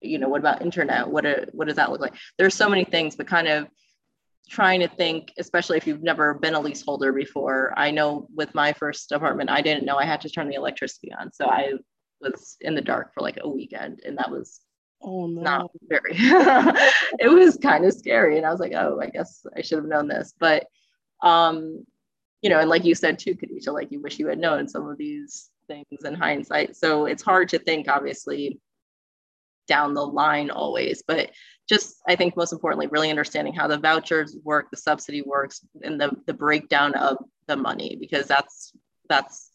you 0.00 0.18
know, 0.18 0.28
what 0.28 0.40
about 0.40 0.62
internet? 0.62 1.08
What, 1.08 1.26
a, 1.26 1.46
what 1.52 1.66
does 1.66 1.76
that 1.76 1.90
look 1.90 2.00
like? 2.00 2.14
There's 2.38 2.54
so 2.54 2.68
many 2.68 2.84
things, 2.84 3.16
but 3.16 3.26
kind 3.26 3.48
of 3.48 3.68
trying 4.48 4.80
to 4.80 4.88
think, 4.88 5.32
especially 5.38 5.76
if 5.76 5.86
you've 5.86 6.02
never 6.02 6.34
been 6.34 6.54
a 6.54 6.60
leaseholder 6.60 7.12
before. 7.12 7.72
I 7.76 7.90
know 7.90 8.26
with 8.34 8.54
my 8.54 8.72
first 8.72 9.12
apartment, 9.12 9.50
I 9.50 9.62
didn't 9.62 9.84
know 9.84 9.96
I 9.96 10.04
had 10.04 10.20
to 10.22 10.30
turn 10.30 10.48
the 10.48 10.56
electricity 10.56 11.12
on. 11.18 11.32
So 11.32 11.46
I 11.46 11.74
was 12.20 12.56
in 12.60 12.74
the 12.74 12.80
dark 12.80 13.14
for 13.14 13.20
like 13.20 13.38
a 13.40 13.48
weekend 13.48 14.00
and 14.04 14.18
that 14.18 14.30
was 14.30 14.60
oh, 15.02 15.26
no. 15.26 15.40
not 15.40 15.70
very, 15.88 16.12
it 16.14 17.30
was 17.30 17.58
kind 17.62 17.84
of 17.84 17.94
scary. 17.94 18.38
And 18.38 18.46
I 18.46 18.50
was 18.50 18.60
like, 18.60 18.72
oh, 18.74 19.00
I 19.00 19.06
guess 19.06 19.46
I 19.56 19.62
should 19.62 19.78
have 19.78 19.86
known 19.86 20.08
this. 20.08 20.34
But, 20.38 20.66
um, 21.22 21.84
you 22.42 22.50
know, 22.50 22.58
and 22.58 22.70
like 22.70 22.84
you 22.84 22.94
said 22.94 23.18
too, 23.18 23.36
Khadijah, 23.36 23.72
like 23.72 23.92
you 23.92 24.00
wish 24.00 24.18
you 24.18 24.26
had 24.26 24.38
known 24.38 24.66
some 24.66 24.88
of 24.88 24.98
these 24.98 25.50
things 25.68 26.04
in 26.04 26.14
hindsight. 26.14 26.74
So 26.74 27.06
it's 27.06 27.22
hard 27.22 27.48
to 27.50 27.58
think, 27.58 27.88
obviously, 27.88 28.58
down 29.70 29.94
the 29.94 30.04
line 30.04 30.50
always 30.50 31.00
but 31.06 31.30
just 31.70 31.96
i 32.08 32.16
think 32.16 32.36
most 32.36 32.52
importantly 32.52 32.88
really 32.88 33.10
understanding 33.10 33.54
how 33.54 33.66
the 33.66 33.78
vouchers 33.78 34.36
work 34.44 34.70
the 34.70 34.76
subsidy 34.76 35.22
works 35.22 35.64
and 35.82 36.00
the, 36.00 36.10
the 36.26 36.34
breakdown 36.34 36.92
of 36.94 37.16
the 37.46 37.56
money 37.56 37.96
because 37.98 38.26
that's 38.26 38.72
that's 39.08 39.50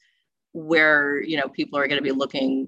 where 0.54 1.22
you 1.22 1.38
know 1.38 1.50
people 1.50 1.78
are 1.78 1.88
going 1.88 2.00
to 2.00 2.04
be 2.04 2.12
looking 2.12 2.68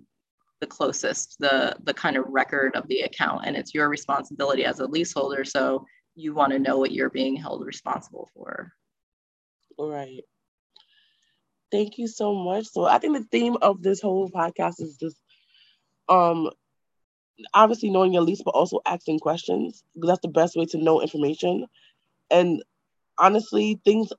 the 0.59 0.67
closest 0.67 1.37
the 1.39 1.75
the 1.83 1.93
kind 1.93 2.17
of 2.17 2.25
record 2.27 2.75
of 2.75 2.87
the 2.89 3.01
account 3.01 3.41
and 3.45 3.55
it's 3.55 3.73
your 3.73 3.89
responsibility 3.89 4.65
as 4.65 4.79
a 4.79 4.85
leaseholder 4.85 5.45
so 5.45 5.85
you 6.17 6.33
want 6.33 6.51
to 6.51 6.59
know 6.59 6.77
what 6.77 6.91
you're 6.91 7.11
being 7.11 7.35
held 7.35 7.63
responsible 7.63 8.27
for. 8.33 8.73
All 9.77 9.89
right. 9.89 10.23
Thank 11.71 11.99
you 11.99 12.07
so 12.07 12.33
much. 12.33 12.65
So 12.65 12.85
i 12.85 12.97
think 12.97 13.17
the 13.17 13.23
theme 13.25 13.57
of 13.61 13.81
this 13.83 14.01
whole 14.01 14.29
podcast 14.29 14.81
is 14.81 14.97
just 14.97 15.17
um 16.09 16.49
obviously 17.53 17.89
knowing 17.89 18.13
your 18.13 18.23
lease, 18.23 18.41
but 18.43 18.55
also 18.55 18.79
asking 18.85 19.19
questions 19.19 19.83
because 19.93 20.09
that's 20.09 20.21
the 20.21 20.27
best 20.27 20.55
way 20.55 20.65
to 20.65 20.77
know 20.77 21.01
information. 21.01 21.67
And 22.29 22.63
honestly, 23.17 23.79
things 23.83 24.11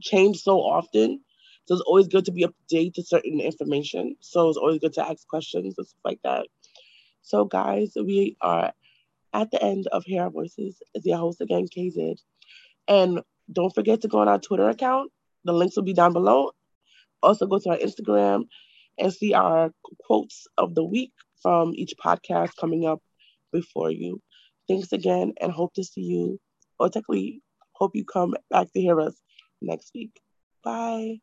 change 0.00 0.38
so 0.38 0.58
often. 0.58 1.20
So 1.64 1.74
it's 1.74 1.84
always 1.86 2.08
good 2.08 2.24
to 2.26 2.32
be 2.32 2.44
up 2.44 2.50
to 2.50 2.76
date 2.76 2.94
to 2.94 3.02
certain 3.02 3.40
information. 3.40 4.16
So 4.20 4.48
it's 4.48 4.58
always 4.58 4.80
good 4.80 4.94
to 4.94 5.08
ask 5.08 5.26
questions 5.28 5.74
and 5.78 5.86
stuff 5.86 6.00
like 6.04 6.20
that. 6.24 6.46
So 7.22 7.44
guys, 7.44 7.92
we 7.96 8.36
are 8.40 8.72
at 9.32 9.50
the 9.50 9.62
end 9.62 9.86
of 9.88 10.04
Our 10.12 10.30
Voices. 10.30 10.82
It's 10.94 11.06
your 11.06 11.18
host 11.18 11.40
again, 11.40 11.66
KZ. 11.68 12.18
And 12.88 13.20
don't 13.52 13.74
forget 13.74 14.02
to 14.02 14.08
go 14.08 14.18
on 14.18 14.28
our 14.28 14.38
Twitter 14.38 14.68
account. 14.68 15.12
The 15.44 15.52
links 15.52 15.76
will 15.76 15.84
be 15.84 15.94
down 15.94 16.12
below. 16.12 16.50
Also 17.22 17.46
go 17.46 17.58
to 17.58 17.70
our 17.70 17.78
Instagram 17.78 18.48
and 18.98 19.12
see 19.12 19.32
our 19.34 19.72
quotes 20.04 20.46
of 20.58 20.74
the 20.74 20.84
week 20.84 21.12
from 21.42 21.72
each 21.74 21.94
podcast 22.04 22.56
coming 22.58 22.86
up 22.86 23.00
before 23.52 23.90
you. 23.90 24.20
Thanks 24.68 24.92
again 24.92 25.32
and 25.40 25.52
hope 25.52 25.74
to 25.74 25.84
see 25.84 26.02
you, 26.02 26.40
or 26.78 26.88
technically, 26.88 27.42
hope 27.72 27.92
you 27.94 28.04
come 28.04 28.34
back 28.50 28.72
to 28.72 28.80
hear 28.80 29.00
us 29.00 29.20
next 29.60 29.90
week. 29.94 30.20
Bye. 30.64 31.10